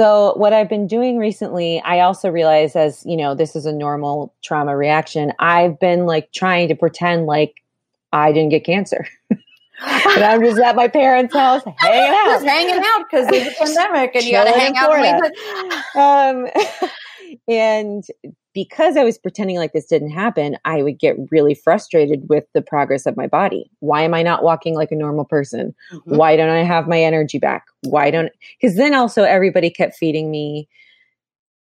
[0.00, 3.72] So what I've been doing recently, I also realize as, you know, this is a
[3.72, 5.34] normal trauma reaction.
[5.38, 7.62] I've been like trying to pretend like
[8.10, 9.06] I didn't get cancer.
[9.30, 12.26] and I'm just at my parents' house hanging out.
[12.28, 14.94] Just hanging out because there's a pandemic and you got to hang out.
[15.94, 16.48] um,
[17.46, 18.02] and
[18.52, 22.62] because I was pretending like this didn't happen, I would get really frustrated with the
[22.62, 23.70] progress of my body.
[23.80, 25.74] Why am I not walking like a normal person?
[25.92, 26.16] Mhm.
[26.16, 27.66] Why don't I have my energy back?
[27.82, 30.68] Why don't, because then also everybody kept feeding me,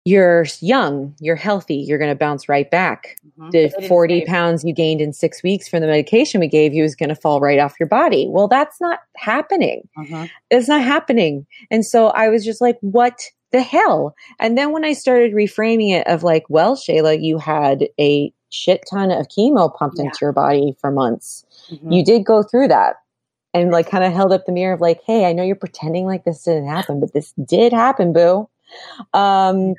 [0.05, 3.17] you're young, you're healthy, you're going to bounce right back.
[3.37, 3.51] Mhm.
[3.51, 6.83] The 40 say- pounds you gained in six weeks from the medication we gave you
[6.83, 8.25] is going to fall right off your body.
[8.29, 10.29] Well, that's not happening Mhm.
[10.49, 11.45] it's not happening.
[11.69, 13.19] And so I was just like, what
[13.51, 14.15] the hell?
[14.39, 18.83] And then when I started reframing it of like, well, Shayla, you had a shit
[18.89, 20.05] ton of chemo pumped Yeah.
[20.05, 21.45] into your body for months.
[21.71, 21.93] Mhm.
[21.95, 22.95] You did go through that.
[23.53, 26.05] And like kind of held up the mirror of like, hey, I know you're pretending
[26.05, 28.47] like this didn't happen, but this did happen, boo.
[29.13, 29.73] Um,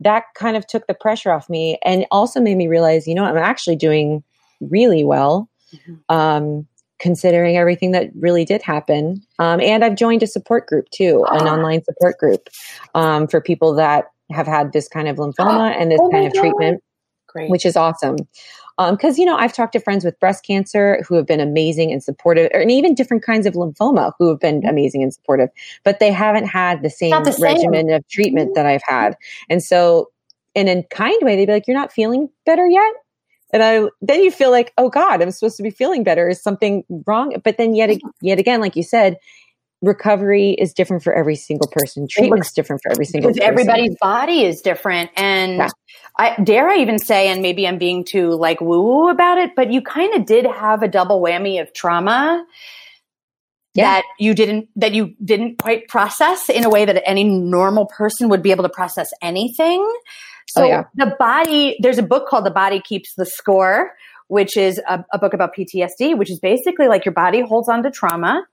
[0.00, 3.24] that kind of took the pressure off me and also made me realize, you know,
[3.24, 4.22] I'm actually doing
[4.60, 5.48] really well.
[5.74, 6.00] Mhm.
[6.10, 6.66] Um,
[6.98, 9.22] considering everything that really did happen.
[9.38, 12.48] Um, and I've joined a support group too, an online support group
[12.94, 16.32] um, for people that have had this kind of lymphoma and this Oh kind of
[16.32, 16.40] God.
[16.40, 16.82] treatment,
[17.28, 17.50] Great.
[17.50, 18.16] which is awesome.
[18.90, 22.02] Because, you know, I've talked to friends with breast cancer who have been amazing and
[22.02, 25.48] supportive, and even different kinds of lymphoma who have been amazing and supportive,
[25.82, 27.42] but they haven't had the same, the same.
[27.42, 29.16] regimen of treatment that I've had.
[29.48, 30.10] And so,
[30.54, 32.92] in a kind way, they'd be like, You're not feeling better yet?
[33.52, 36.28] And I then you feel like, oh God, I'm supposed to be feeling better.
[36.28, 37.36] Is something wrong?
[37.44, 37.90] But then yet
[38.20, 39.18] yet again, like you said,
[39.82, 42.06] recovery is different for every single person.
[42.08, 43.52] Treatment's different for every single because person.
[43.52, 45.68] everybody's body is different and Yeah.
[46.18, 49.54] I dare I even say, and maybe I'm being too like woo woo about it,
[49.54, 52.44] but you kind of did have a double whammy of trauma
[53.76, 53.84] Yeah.
[53.96, 58.28] that you didn't that you didn't quite process in a way that any normal person
[58.30, 59.80] would be able to process anything.
[60.48, 60.84] So Oh, yeah.
[60.94, 63.90] the body, there's a book called The Body Keeps the Score,
[64.28, 67.82] which is a, a book about PTSD, which is basically like your body holds on
[67.82, 68.44] to trauma.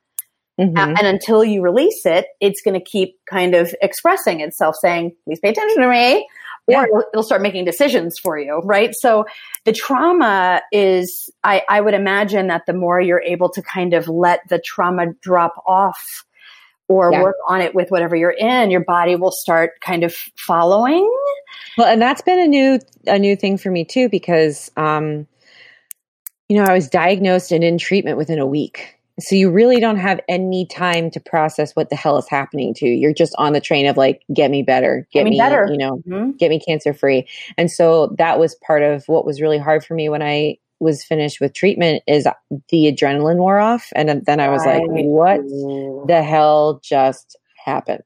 [0.60, 0.78] Mhm.
[0.78, 5.12] Uh, and until you release it, it's going to keep kind of expressing itself, saying,
[5.26, 6.28] please pay attention to me.
[6.68, 6.82] Yeah.
[6.82, 8.96] Or it'll, it'll start making decisions for you, right?
[8.96, 9.26] So
[9.66, 14.08] the trauma is, I, I would imagine that the more you're able to kind of
[14.08, 16.24] let the trauma drop off
[16.88, 17.22] or Yeah.
[17.22, 21.10] work on it with whatever you're in, your body will start kind of following.
[21.78, 25.28] Well, and that's been a new a new thing for me too because um
[26.50, 28.96] you know, I was diagnosed and in treatment within a week.
[29.20, 32.86] So you really don't have any time to process what the hell is happening to
[32.88, 32.94] you.
[32.94, 35.68] You're just on the train of like get me better, get, Get me me, better.
[35.72, 36.38] you know, Mhm.
[36.40, 37.28] get me cancer free.
[37.58, 41.04] And so that was part of what was really hard for me when I was
[41.04, 42.28] finished with treatment is
[42.70, 45.40] the adrenaline wore off and then I was like what
[46.08, 48.04] the hell just happened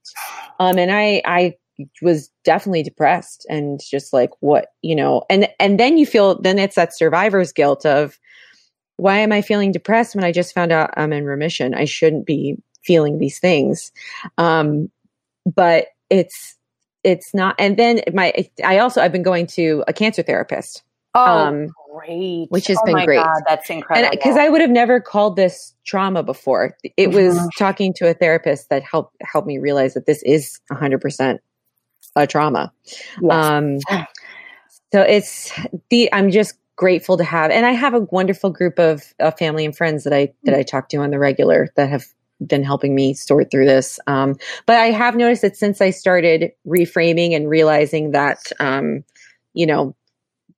[0.60, 1.56] um and i i
[2.04, 6.60] was definitely depressed and just like what you know and and then you feel then
[6.60, 8.20] it's that survivor's guilt of
[8.98, 12.26] why am i feeling depressed when i just found out i'm in remission i shouldn't
[12.26, 13.92] be feeling these things
[14.38, 14.90] um
[15.46, 16.56] but it's
[17.04, 18.34] it's not and then my
[18.66, 20.84] i also i've been going to a cancer therapist
[21.16, 22.46] Oh, Um, great.
[22.50, 23.18] which has oh been my great.
[23.24, 24.12] God, that's incredible.
[24.12, 26.78] because I would have never called this trauma before.
[26.96, 27.50] It was Mhm.
[27.58, 31.40] talking to a therapist that helped helped me realize that this is 100%
[32.16, 32.72] a trauma.
[33.20, 33.32] Yes.
[33.32, 33.80] Um,
[34.94, 35.52] so it's
[35.90, 39.76] the I'm just grateful to have, and I have a wonderful group of, family and
[39.76, 42.06] friends that I that I talk to on the regular that have
[42.46, 44.00] been helping me sort through this.
[44.08, 49.04] Um, but I have noticed that since I started reframing and realizing that, um,
[49.54, 49.96] you know,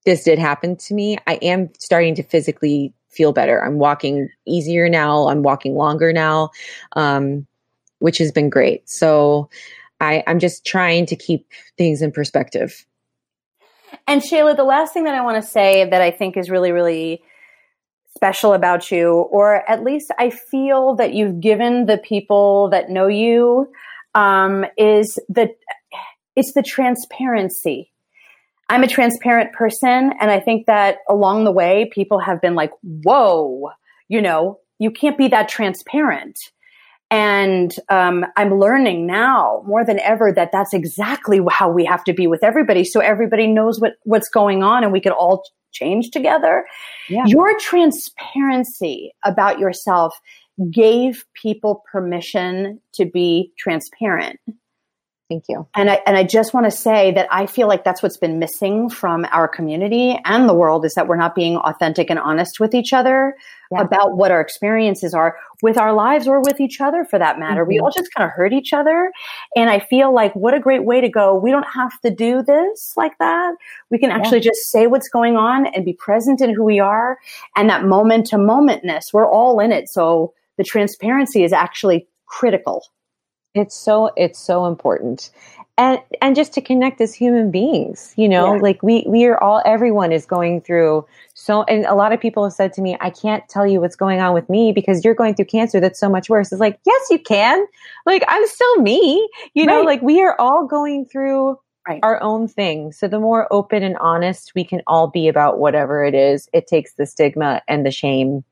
[0.05, 3.63] this did happen to me, I am starting to physically feel better.
[3.63, 5.29] I'm walking easier now.
[5.29, 6.49] I'm walking longer now,
[6.95, 7.47] um,
[7.99, 8.89] which has been great.
[8.89, 9.49] So
[9.99, 11.47] I, I'm just trying to keep
[11.77, 12.85] things in perspective.
[14.07, 16.71] And Shayla, the last thing that I want to say that I think is really,
[16.71, 17.21] really
[18.15, 23.07] special about you, or at least I feel that you've given the people that know
[23.07, 23.71] you,
[24.15, 25.51] um, is that
[26.35, 27.91] it's the transparency.
[28.67, 32.71] I'm a transparent person, and I think that along the way, people have been like,
[32.81, 33.71] "Whoa,
[34.07, 36.37] you know, you can't be that transparent."
[37.11, 42.13] And um, I'm learning now more than ever that that's exactly how we have to
[42.13, 46.11] be with everybody, so everybody knows what what's going on, and we can all change
[46.11, 46.65] together.
[47.09, 47.25] Yeah.
[47.25, 50.19] Your transparency about yourself
[50.71, 54.39] gave people permission to be transparent.
[55.29, 55.67] Thank you.
[55.75, 58.39] And I and I just want to say that I feel like that's what's been
[58.39, 62.59] missing from our community and the world is that we're not being authentic and honest
[62.59, 63.35] with each other
[63.71, 63.81] yeah.
[63.81, 67.61] about what our experiences are with our lives or with each other for that matter.
[67.61, 67.73] Mm-hmm.
[67.73, 69.11] We all just kind of hurt each other.
[69.55, 71.35] And I feel like what a great way to go.
[71.35, 73.53] We don't have to do this like that.
[73.91, 74.49] We can actually yeah.
[74.49, 77.19] just say what's going on and be present in who we are
[77.55, 79.13] and that moment to momentness.
[79.13, 79.89] We're all in it.
[79.89, 82.83] So the transparency is actually critical.
[83.59, 85.31] It's so it's so important.
[85.77, 88.61] And and just to connect as human beings, you know, yeah.
[88.61, 92.43] like we we are all everyone is going through so and a lot of people
[92.43, 95.13] have said to me, I can't tell you what's going on with me because you're
[95.13, 96.51] going through cancer that's so much worse.
[96.51, 97.65] It's like, yes, you can.
[98.05, 99.29] Like I'm still me.
[99.53, 99.85] You know, right.
[99.85, 102.01] like we are all going through Right.
[102.03, 102.91] our own thing.
[102.91, 106.67] So the more open and honest we can all be about whatever it is, it
[106.67, 108.43] takes the stigma and the shame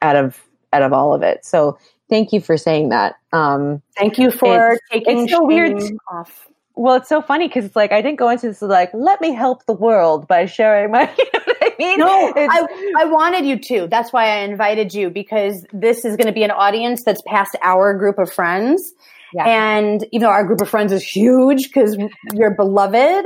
[0.00, 0.42] out of
[0.72, 1.44] out of all of it.
[1.44, 1.78] So
[2.12, 3.14] thank you for saying that.
[3.32, 6.46] Um, thank you for it's, taking it's so weird off.
[6.74, 9.32] Well, it's so funny because it's like I didn't go into this like let me
[9.32, 11.10] help the world by sharing my.
[11.78, 13.88] You know I mean, no, I I wanted you to.
[13.88, 17.56] That's why I invited you because this is going to be an audience that's past
[17.62, 18.92] our group of friends,
[19.32, 19.46] yeah.
[19.46, 21.96] and you know our group of friends is huge because
[22.34, 23.24] you're beloved.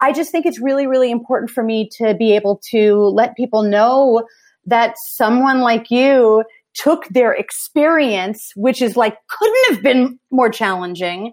[0.00, 3.62] I just think it's really, really important for me to be able to let people
[3.62, 4.26] know
[4.66, 6.42] that someone like you
[6.74, 11.32] took their experience, which is like couldn't have been more challenging,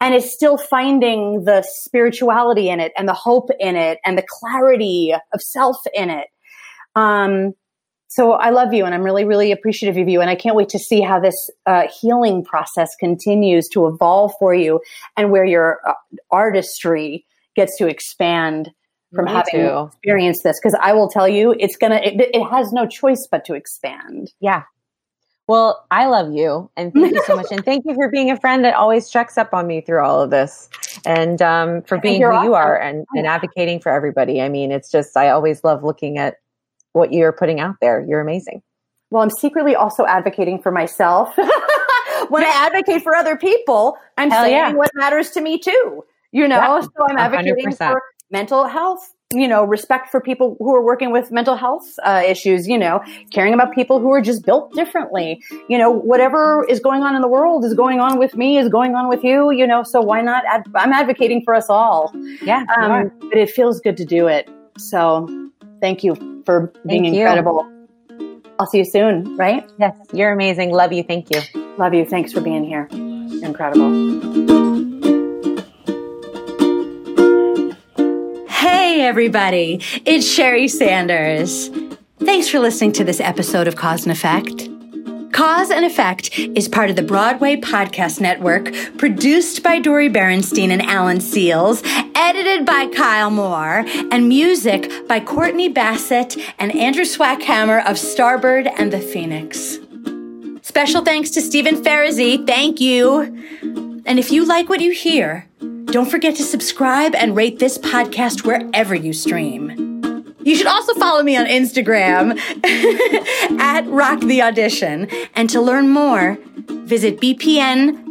[0.00, 4.26] and is still finding the spirituality in it and the hope in it and the
[4.26, 6.28] clarity of self in it.
[6.96, 7.54] Um,
[8.08, 10.20] so I love you and I'm really, really appreciative of you.
[10.20, 14.52] And I can't wait to see how this uh, healing process continues to evolve for
[14.52, 14.80] you
[15.16, 15.92] and where your uh,
[16.30, 18.70] artistry gets to expand
[19.14, 19.88] from Me having too.
[19.88, 23.44] experienced this because I will tell you it's gonna it, it, has no choice but
[23.46, 24.32] to expand.
[24.40, 24.62] Yeah.
[25.48, 27.46] Well, I love you and thank you so much.
[27.50, 30.20] And thank you for being a friend that always checks up on me through all
[30.22, 30.68] of this
[31.04, 32.44] and um, for being who awesome.
[32.44, 34.40] you are and, and advocating for everybody.
[34.40, 36.36] I mean, it's just, I always love looking at
[36.92, 38.04] what you're putting out there.
[38.08, 38.62] You're amazing.
[39.10, 41.36] Well, I'm secretly also advocating for myself.
[42.28, 44.72] when I advocate for other people, I'm Hell saying yeah.
[44.72, 46.04] what matters to me too.
[46.30, 47.76] You know, yeah, so I'm advocating 100%.
[47.76, 52.22] for mental health you know respect for people who are working with mental health uh,
[52.26, 53.00] issues you know
[53.30, 55.40] caring about people who are just built differently.
[55.68, 58.68] You know whatever is going on in the world is going on with me is
[58.68, 62.12] going on with you you know so why not ad- i'm advocating for us all.
[62.42, 64.48] Yeah um, but it feels good to do it.
[64.78, 65.28] So
[65.80, 66.14] thank you
[66.44, 67.66] for being thank incredible.
[68.18, 68.42] You.
[68.58, 69.68] i'll see you soon right?
[69.78, 70.72] Yes you're amazing.
[70.72, 71.04] Love you.
[71.04, 71.40] Thank you.
[71.78, 72.04] Love you.
[72.04, 72.88] Thanks for being here.
[73.42, 74.69] Incredible
[79.00, 81.70] Hey, everybody, it's Sheri Sanders.
[82.18, 84.68] Thanks for listening to this episode of Cause and Effect.
[85.32, 90.82] Cause and Effect is part of the Broadway Podcast Network, produced by Dori Berinstein and
[90.82, 91.82] Alan Seales,
[92.14, 98.92] edited by Kyle Moore, and music by Courtney Bassett and Andrew Swackhammer of Starbird and
[98.92, 99.78] the Phoenix.
[100.60, 102.46] Special thanks to Stephen Ferrazzi.
[102.46, 103.22] Thank you.
[104.04, 105.48] And if you like what you hear,
[105.90, 109.90] don't forget to subscribe and rate this podcast wherever you stream.
[110.42, 112.38] You should also follow me on Instagram
[113.60, 115.08] at Rock the Audition.
[115.34, 116.38] And to learn more,
[116.68, 118.02] visit bpn.fm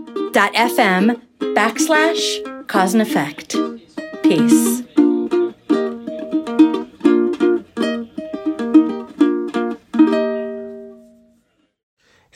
[1.39, 3.55] backslash cause and effect.
[4.23, 4.83] Peace.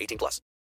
[0.00, 0.40] 18 plus.